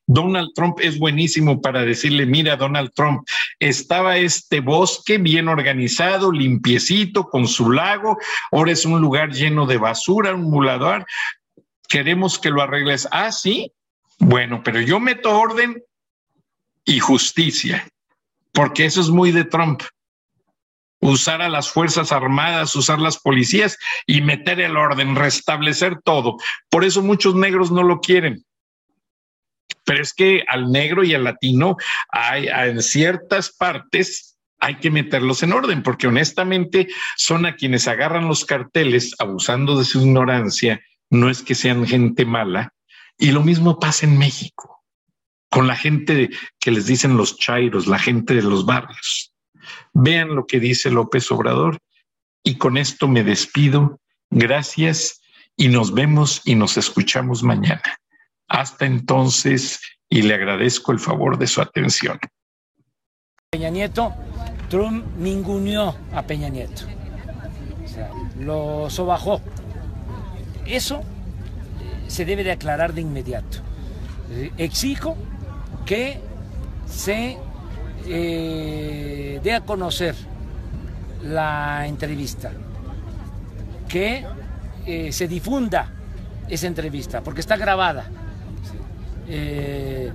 Donald 0.07 0.51
Trump 0.55 0.79
es 0.81 0.99
buenísimo 0.99 1.61
para 1.61 1.83
decirle, 1.83 2.25
mira, 2.27 2.57
Donald 2.57 2.93
Trump, 2.95 3.27
estaba 3.59 4.17
este 4.17 4.61
bosque 4.61 5.19
bien 5.19 5.49
organizado, 5.49 6.33
limpiecito, 6.33 7.25
con 7.25 7.47
su 7.47 7.73
lago, 7.73 8.17
ahora 8.53 8.73
es 8.73 8.87
un 8.87 9.01
lugar 9.01 9.33
lleno 9.33 9.67
de 9.67 9.79
basura, 9.79 10.35
un 10.35 10.49
mulador, 10.49 11.05
queremos 11.89 12.39
que 12.39 12.51
lo 12.51 12.63
arregles. 12.63 13.09
Ah, 13.11 13.33
sí, 13.33 13.73
bueno, 14.19 14.63
pero 14.65 14.81
yo 14.81 15.01
meto 15.01 15.37
orden 15.37 15.83
y 16.85 17.01
justicia, 17.01 17.87
porque 18.53 18.85
eso 18.85 19.01
es 19.01 19.09
muy 19.09 19.33
de 19.33 19.45
Trump 19.45 19.83
usar 21.01 21.43
a 21.43 21.49
las 21.49 21.69
Fuerzas 21.71 22.13
Armadas, 22.13 22.75
usar 22.75 22.99
las 22.99 23.19
policías 23.19 23.79
y 24.07 24.21
meter 24.21 24.61
el 24.61 24.77
orden, 24.77 25.15
restablecer 25.15 26.01
todo. 26.03 26.37
Por 26.71 26.85
eso 26.85 27.03
muchos 27.03 27.35
negros 27.35 27.71
no 27.71 27.83
lo 27.83 28.01
quieren, 28.01 28.45
Pero 29.85 30.03
es 30.03 30.13
que 30.15 30.45
al 30.49 30.73
negro 30.73 31.05
y 31.05 31.15
al 31.15 31.25
latino 31.25 31.77
hay 32.09 32.49
en 32.49 32.83
ciertas 32.83 33.51
partes 33.51 34.37
hay 34.59 34.77
que 34.77 34.91
meterlos 34.91 35.43
en 35.43 35.53
orden, 35.53 35.83
porque 35.83 36.09
honestamente 36.09 36.89
son 37.17 37.47
a 37.47 37.57
quienes 37.57 37.87
agarran 37.89 38.27
los 38.27 38.45
carteles 38.45 39.15
abusando 39.19 39.79
de 39.79 39.85
su 39.85 40.01
ignorancia, 40.01 40.81
no 41.11 41.31
es 41.31 41.43
que 41.43 41.55
sean 41.55 41.87
gente 41.87 42.25
mala. 42.25 42.73
Y 43.19 43.31
lo 43.31 43.43
mismo 43.43 43.79
pasa 43.79 44.07
en 44.07 44.19
México, 44.19 44.83
con 45.51 45.67
la 45.67 45.77
gente 45.77 46.31
que 46.59 46.71
les 46.71 46.87
dicen 46.87 47.17
los 47.17 47.39
chairos, 47.39 47.87
la 47.87 47.99
gente 47.99 48.35
de 48.35 48.43
los 48.43 48.67
barrios. 48.67 49.33
Vean 49.93 50.35
lo 50.35 50.47
que 50.47 50.61
dice 50.61 50.91
López 50.91 51.31
Obrador. 51.31 51.79
Y 52.43 52.57
con 52.57 52.77
esto 52.77 53.09
me 53.09 53.25
despido. 53.25 54.01
Gracias 54.31 55.21
y 55.57 55.69
nos 55.69 55.95
vemos 55.95 56.43
y 56.45 56.55
nos 56.55 56.77
escuchamos 56.77 57.43
mañana. 57.43 57.99
Hasta 58.49 58.87
entonces 58.87 59.81
y 60.09 60.23
le 60.23 60.35
agradezco 60.35 60.93
el 60.93 61.01
favor 61.01 61.39
de 61.39 61.47
su 61.47 61.61
atención. 61.61 62.19
Peña 63.51 63.71
Nieto, 63.71 64.13
Trump 64.69 65.05
ninguneó 65.17 65.97
a 66.13 66.23
Peña 66.23 66.49
Nieto, 66.49 66.83
o 67.85 67.89
sea, 67.89 68.11
lo 68.39 68.91
sobajó. 68.91 69.41
Eso 70.67 71.03
se 72.09 72.25
debe 72.25 72.45
de 72.45 72.53
aclarar 72.53 72.93
de 72.93 73.01
inmediato. 73.01 73.59
Exijo 74.59 75.17
que 75.87 76.21
se 76.87 77.39
eh, 78.09 79.41
dé 79.43 79.53
a 79.53 79.61
conocer 79.63 80.15
la 81.23 81.87
entrevista, 81.87 82.53
que 83.89 84.25
eh, 84.87 85.13
se 85.13 85.29
difunda 85.29 85.91
esa 86.49 86.67
entrevista, 86.67 87.23
porque 87.23 87.41
está 87.41 87.57
grabada. 87.57 88.07
Eh, 89.29 90.13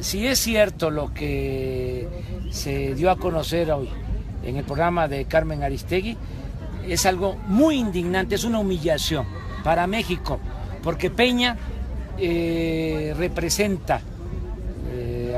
si 0.00 0.26
es 0.26 0.38
cierto 0.38 0.90
lo 0.90 1.12
que 1.12 2.08
se 2.50 2.94
dio 2.94 3.10
a 3.10 3.16
conocer 3.16 3.70
hoy 3.70 3.88
en 4.42 4.56
el 4.56 4.64
programa 4.64 5.08
de 5.08 5.26
Carmen 5.26 5.62
Aristegui, 5.62 6.16
es 6.86 7.06
algo 7.06 7.36
muy 7.46 7.76
indignante, 7.76 8.34
es 8.34 8.44
una 8.44 8.58
humillación 8.58 9.26
para 9.62 9.86
México, 9.86 10.38
porque 10.82 11.10
Peña 11.10 11.56
eh, 12.18 13.14
representa, 13.16 14.00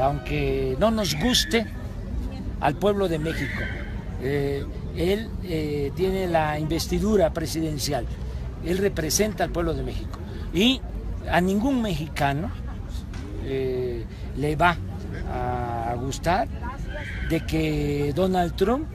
aunque 0.02 0.76
no 0.78 0.90
nos 0.90 1.14
guste, 1.18 1.66
al 2.60 2.74
pueblo 2.76 3.08
de 3.08 3.18
México. 3.18 3.62
él 4.22 5.28
tiene 5.94 6.26
la 6.26 6.58
investidura 6.58 7.32
presidencial 7.32 8.06
él 8.66 8.78
representa 8.78 9.44
al 9.44 9.50
pueblo 9.50 9.74
de 9.74 9.82
México. 9.82 10.18
Y 10.52 10.80
a 11.30 11.40
ningún 11.40 11.82
mexicano 11.82 12.50
eh, 13.44 14.04
le 14.36 14.56
va 14.56 14.76
a 15.32 15.94
gustar 15.96 16.48
de 17.30 17.44
que 17.44 18.12
Donald 18.14 18.54
Trump 18.54 18.86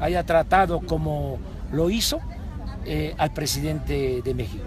haya 0.00 0.24
tratado 0.24 0.80
como 0.80 1.38
lo 1.72 1.90
hizo 1.90 2.20
eh, 2.84 3.14
al 3.18 3.32
presidente 3.32 4.22
de 4.22 4.34
México. 4.34 4.64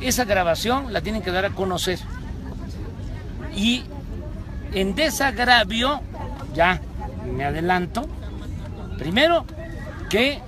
Esa 0.00 0.24
grabación 0.24 0.92
la 0.92 1.00
tienen 1.00 1.22
que 1.22 1.30
dar 1.30 1.44
a 1.44 1.50
conocer. 1.50 1.98
Y 3.54 3.84
en 4.72 4.94
desagravio, 4.94 6.00
ya 6.54 6.80
me 7.28 7.44
adelanto, 7.44 8.08
primero 8.98 9.44
que 10.08 10.40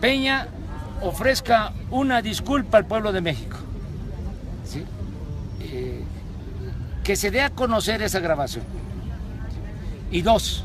Peña 0.00 0.48
ofrezca 1.02 1.72
una 1.90 2.22
disculpa 2.22 2.78
al 2.78 2.86
pueblo 2.86 3.12
de 3.12 3.20
México. 3.20 3.56
Eh, 5.60 6.02
que 7.04 7.16
se 7.16 7.30
dé 7.30 7.40
a 7.42 7.50
conocer 7.50 8.02
esa 8.02 8.20
grabación. 8.20 8.64
Y 10.10 10.22
dos, 10.22 10.64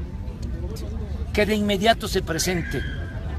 que 1.34 1.46
de 1.46 1.56
inmediato 1.56 2.08
se 2.08 2.22
presente 2.22 2.82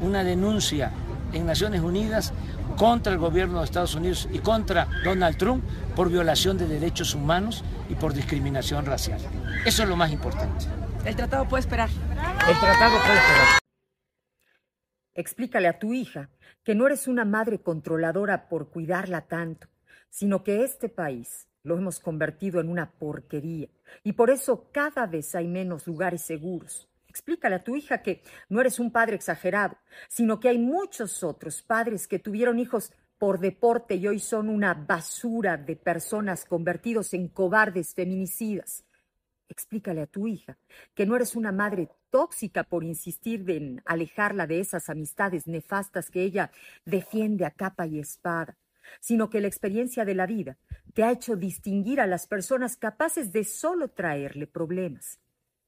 una 0.01 0.25
denuncia 0.25 0.91
en 1.33 1.47
Naciones 1.47 1.81
Unidas 1.81 2.33
contra 2.77 3.13
el 3.13 3.19
gobierno 3.19 3.61
de 3.61 3.65
Estados 3.65 3.95
Unidos 3.95 4.29
y 4.33 4.39
contra 4.39 4.89
Donald 5.05 5.37
Trump 5.37 5.65
por 5.95 6.11
violación 6.11 6.59
de 6.59 6.67
derechos 6.67 7.15
humanos 7.15 7.63
y 7.89 7.95
por 7.95 8.13
discriminación 8.13 8.85
racial. 8.85 9.21
Eso 9.65 9.83
es 9.83 9.89
lo 9.89 9.97
más 9.97 10.11
importante. 10.11 10.67
El 11.05 11.17
tratado 11.17 11.47
puede 11.47 11.61
esperar. 11.61 11.91
El 11.91 12.59
tratado 12.61 12.97
puede 12.99 13.19
esperar. 13.19 13.59
Explícale 15.13 15.69
a 15.69 15.79
tu 15.79 15.93
hija 15.93 16.31
que 16.63 16.75
no 16.75 16.87
eres 16.87 17.07
una 17.09 17.27
madre 17.27 17.61
controladora 17.61 18.49
por 18.49 18.71
cuidarla 18.71 19.21
tanto, 19.27 19.69
sino 20.09 20.43
que 20.43 20.65
este 20.65 20.89
país 20.89 21.47
lo 21.63 21.77
hemos 21.77 22.01
convertido 22.01 22.59
en 22.59 22.71
una 22.71 22.91
porquería 22.91 23.69
y 24.03 24.13
por 24.13 24.31
eso 24.31 24.71
cada 24.73 25.07
vez 25.07 25.35
hay 25.35 25.47
menos 25.47 25.87
lugares 25.87 26.23
seguros. 26.23 26.89
Explícale 27.07 27.57
a 27.57 27.65
tu 27.65 27.77
hija 27.77 28.01
que 28.01 28.23
no 28.49 28.63
eres 28.63 28.81
un 28.81 28.91
padre 28.91 29.17
exagerado, 29.17 29.77
sino 30.09 30.41
que 30.41 30.49
hay 30.49 30.59
muchos 30.59 31.23
otros 31.23 31.61
padres 31.61 32.09
que 32.09 32.19
tuvieron 32.19 32.59
hijos 32.59 32.95
por 33.19 33.41
deporte 33.41 33.95
y 33.97 34.09
hoy 34.09 34.21
son 34.21 34.49
una 34.49 34.73
basura 34.73 35.59
de 35.59 35.77
personas 35.77 36.47
convertidos 36.47 37.13
en 37.13 37.29
cobardes 37.29 37.95
feminicidas. 37.95 38.85
Explícale 39.49 40.03
a 40.03 40.07
tu 40.07 40.27
hija 40.27 40.57
que 40.95 41.07
no 41.07 41.17
eres 41.17 41.37
una 41.37 41.53
madre 41.53 41.89
tóxica 42.11 42.65
por 42.65 42.83
insistir 42.83 43.49
en 43.51 43.83
alejarla 43.85 44.47
de 44.47 44.61
esas 44.61 44.89
amistades 44.89 45.47
nefastas 45.47 46.11
que 46.11 46.23
ella 46.23 46.51
defiende 46.85 47.45
a 47.45 47.51
capa 47.51 47.87
y 47.87 47.99
espada, 47.99 48.57
sino 49.01 49.29
que 49.31 49.41
la 49.41 49.49
experiencia 49.49 50.05
de 50.05 50.15
la 50.15 50.27
vida 50.27 50.57
te 50.95 51.05
ha 51.05 51.13
hecho 51.13 51.37
distinguir 51.37 52.01
a 52.01 52.07
las 52.07 52.27
personas 52.27 52.77
capaces 52.77 53.33
de 53.33 53.45
solo 53.45 53.89
traerle 53.89 54.47
problemas. 54.47 55.19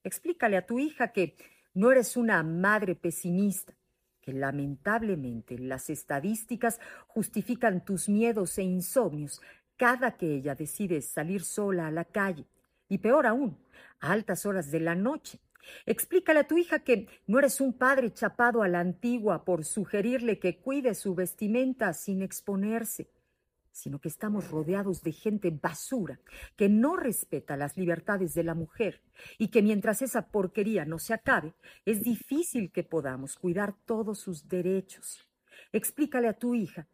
Explícale 0.03 0.57
a 0.57 0.67
tu 0.67 0.79
hija 0.79 1.13
que 1.13 1.37
no 1.75 1.91
eres 1.91 2.17
una 2.17 2.43
madre 2.43 2.95
pesimista, 2.95 3.75
que 4.21 4.33
lamentablemente 4.33 5.59
las 5.59 5.91
estadísticas 5.91 6.81
justifican 7.07 7.85
tus 7.85 8.09
miedos 8.09 8.57
e 8.59 8.63
insomnios 8.63 9.43
cada 9.77 10.17
que 10.17 10.35
ella 10.35 10.55
decide 10.55 11.03
salir 11.03 11.43
sola 11.43 11.87
a 11.87 11.91
la 11.91 12.05
calle 12.05 12.47
y 12.89 12.99
peor 12.99 13.27
aún, 13.27 13.59
a 14.01 14.13
altas 14.13 14.47
horas 14.47 14.71
de 14.71 14.81
la 14.81 14.95
noche. 14.95 15.41
Explícale 15.85 16.41
a 16.41 16.47
tu 16.47 16.59
hija 16.59 16.81
que 16.81 17.09
no 17.27 17.39
eres 17.39 17.61
un 17.61 17.73
padre 17.73 18.13
chapado 18.13 18.63
a 18.63 18.69
la 18.69 18.81
antigua 18.81 19.45
por 19.45 19.65
sugerirle 19.65 20.39
que 20.39 20.59
cuide 20.59 20.95
su 20.95 21.15
vestimenta 21.15 21.93
sin 21.93 22.23
exponerse, 22.23 23.11
sino 23.73 24.01
que 24.01 24.09
estamos 24.09 24.51
rodeados 24.51 25.03
de 25.03 25.13
gente 25.13 25.51
basura 25.51 26.21
que 26.57 26.69
no 26.69 26.97
respeta 26.97 27.57
las 27.57 27.77
libertades 27.77 28.33
de 28.35 28.45
la 28.45 28.55
mujer 28.55 29.03
y 29.39 29.49
que 29.49 29.63
mientras 29.63 30.03
esa 30.03 30.29
porquería 30.29 30.85
no 30.85 30.99
se 30.99 31.15
acabe, 31.15 31.55
es 31.85 32.03
difícil 32.03 32.71
que 32.73 32.85
podamos 32.85 33.37
cuidar 33.37 33.75
todos 33.85 34.19
sus 34.19 34.49
derechos. 34.49 35.29
Explícale 35.73 36.29
a 36.29 36.39
tu 36.39 36.55
hija 36.55 36.89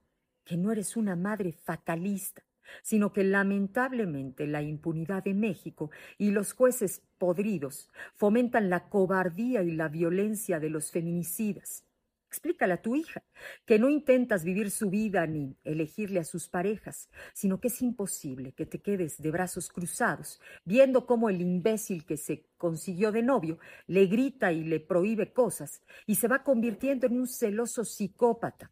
que 0.44 0.56
no 0.56 0.72
eres 0.72 0.96
una 0.96 1.14
madre 1.14 1.52
fatalista 1.52 2.42
sino 2.82 3.12
que 3.12 3.24
lamentablemente 3.24 4.46
la 4.46 4.62
impunidad 4.62 5.24
de 5.24 5.34
México 5.34 5.90
y 6.18 6.30
los 6.30 6.52
jueces 6.52 7.02
podridos 7.18 7.90
fomentan 8.14 8.70
la 8.70 8.88
cobardía 8.88 9.62
y 9.62 9.72
la 9.72 9.88
violencia 9.88 10.60
de 10.60 10.70
los 10.70 10.90
feminicidas. 10.90 11.84
Explícale 12.32 12.72
a 12.72 12.80
tu 12.80 12.96
hija 12.96 13.22
que 13.66 13.78
no 13.78 13.90
intentas 13.90 14.42
vivir 14.42 14.70
su 14.70 14.88
vida 14.88 15.26
ni 15.26 15.54
elegirle 15.64 16.18
a 16.18 16.24
sus 16.24 16.48
parejas, 16.48 17.10
sino 17.34 17.60
que 17.60 17.68
es 17.68 17.82
imposible 17.82 18.52
que 18.52 18.64
te 18.64 18.80
quedes 18.80 19.20
de 19.20 19.30
brazos 19.30 19.68
cruzados 19.68 20.40
viendo 20.64 21.04
cómo 21.04 21.28
el 21.28 21.42
imbécil 21.42 22.06
que 22.06 22.16
se 22.16 22.46
consiguió 22.56 23.12
de 23.12 23.22
novio 23.22 23.58
le 23.86 24.06
grita 24.06 24.50
y 24.50 24.64
le 24.64 24.80
prohíbe 24.80 25.34
cosas 25.34 25.82
y 26.06 26.14
se 26.14 26.26
va 26.26 26.42
convirtiendo 26.42 27.06
en 27.06 27.20
un 27.20 27.26
celoso 27.26 27.84
psicópata. 27.84 28.70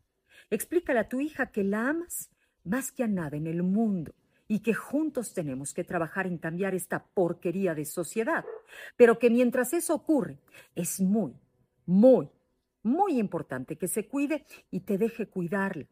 Explícale 0.49 1.01
a 1.01 1.09
tu 1.11 1.21
hija 1.21 1.53
que 1.53 1.63
la 1.63 1.91
amas 1.91 2.31
más 2.65 2.93
que 2.93 3.05
a 3.05 3.09
nada 3.09 3.37
en 3.37 3.47
el 3.47 3.63
mundo 3.63 4.15
y 4.49 4.61
que 4.61 4.75
juntos 4.75 5.33
tenemos 5.33 5.73
que 5.73 5.85
trabajar 5.85 6.27
en 6.27 6.39
cambiar 6.39 6.75
esta 6.75 7.05
porquería 7.05 7.75
de 7.75 7.85
sociedad, 7.85 8.45
pero 8.97 9.19
que 9.19 9.31
mientras 9.31 9.73
eso 9.73 9.95
ocurre 9.95 10.39
es 10.75 11.01
muy, 11.01 11.35
muy, 11.87 12.29
muy 12.83 13.19
importante 13.19 13.77
que 13.77 13.87
se 13.87 14.09
cuide 14.09 14.45
y 14.71 14.81
te 14.81 14.99
deje 14.99 15.29
cuidarla. 15.29 15.87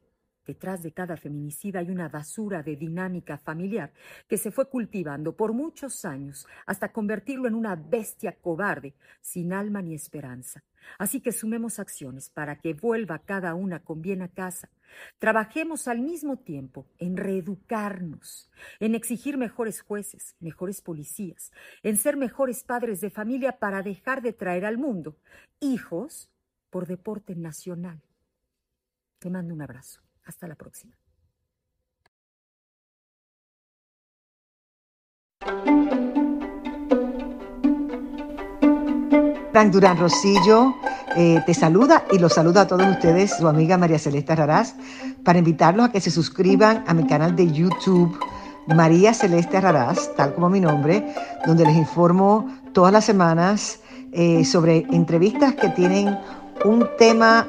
Detrás 0.48 0.82
de 0.82 0.92
cada 0.92 1.18
feminicida 1.18 1.80
hay 1.80 1.90
una 1.90 2.08
basura 2.08 2.62
de 2.62 2.74
dinámica 2.74 3.36
familiar 3.36 3.92
que 4.26 4.38
se 4.38 4.50
fue 4.50 4.70
cultivando 4.70 5.36
por 5.36 5.52
muchos 5.52 6.06
años 6.06 6.46
hasta 6.64 6.90
convertirlo 6.90 7.48
en 7.48 7.54
una 7.54 7.76
bestia 7.76 8.32
cobarde, 8.32 8.94
sin 9.20 9.52
alma 9.52 9.82
ni 9.82 9.94
esperanza. 9.94 10.64
Así 10.96 11.20
que 11.20 11.32
sumemos 11.32 11.78
acciones 11.78 12.30
para 12.30 12.60
que 12.60 12.72
vuelva 12.72 13.18
cada 13.18 13.54
una 13.54 13.80
con 13.80 14.00
bien 14.00 14.22
a 14.22 14.28
casa. 14.28 14.70
Trabajemos 15.18 15.86
al 15.86 16.00
mismo 16.00 16.38
tiempo 16.38 16.86
en 16.96 17.18
reeducarnos, 17.18 18.50
en 18.80 18.94
exigir 18.94 19.36
mejores 19.36 19.82
jueces, 19.82 20.34
mejores 20.40 20.80
policías, 20.80 21.52
en 21.82 21.98
ser 21.98 22.16
mejores 22.16 22.64
padres 22.64 23.02
de 23.02 23.10
familia 23.10 23.58
para 23.58 23.82
dejar 23.82 24.22
de 24.22 24.32
traer 24.32 24.64
al 24.64 24.78
mundo 24.78 25.18
hijos 25.60 26.30
por 26.70 26.86
deporte 26.86 27.36
nacional. 27.36 28.00
Te 29.18 29.28
mando 29.28 29.52
un 29.52 29.60
abrazo. 29.60 30.07
Hasta 30.28 30.46
la 30.46 30.54
próxima. 30.54 30.92
Frank 39.52 39.72
Durán 39.72 39.96
Rosillo 39.96 40.74
eh, 41.16 41.42
te 41.46 41.54
saluda 41.54 42.04
y 42.12 42.18
los 42.18 42.34
saluda 42.34 42.60
a 42.60 42.66
todos 42.66 42.86
ustedes, 42.86 43.38
su 43.38 43.48
amiga 43.48 43.78
María 43.78 43.98
Celeste 43.98 44.36
Raraz, 44.36 44.74
para 45.24 45.38
invitarlos 45.38 45.88
a 45.88 45.92
que 45.92 46.02
se 46.02 46.10
suscriban 46.10 46.84
a 46.86 46.92
mi 46.92 47.06
canal 47.06 47.34
de 47.34 47.50
YouTube, 47.50 48.16
María 48.66 49.14
Celeste 49.14 49.58
Raraz, 49.62 50.14
tal 50.14 50.34
como 50.34 50.50
mi 50.50 50.60
nombre, 50.60 51.10
donde 51.46 51.64
les 51.64 51.76
informo 51.76 52.46
todas 52.74 52.92
las 52.92 53.06
semanas 53.06 53.80
eh, 54.12 54.44
sobre 54.44 54.86
entrevistas 54.90 55.54
que 55.54 55.70
tienen 55.70 56.18
un 56.66 56.86
tema 56.98 57.48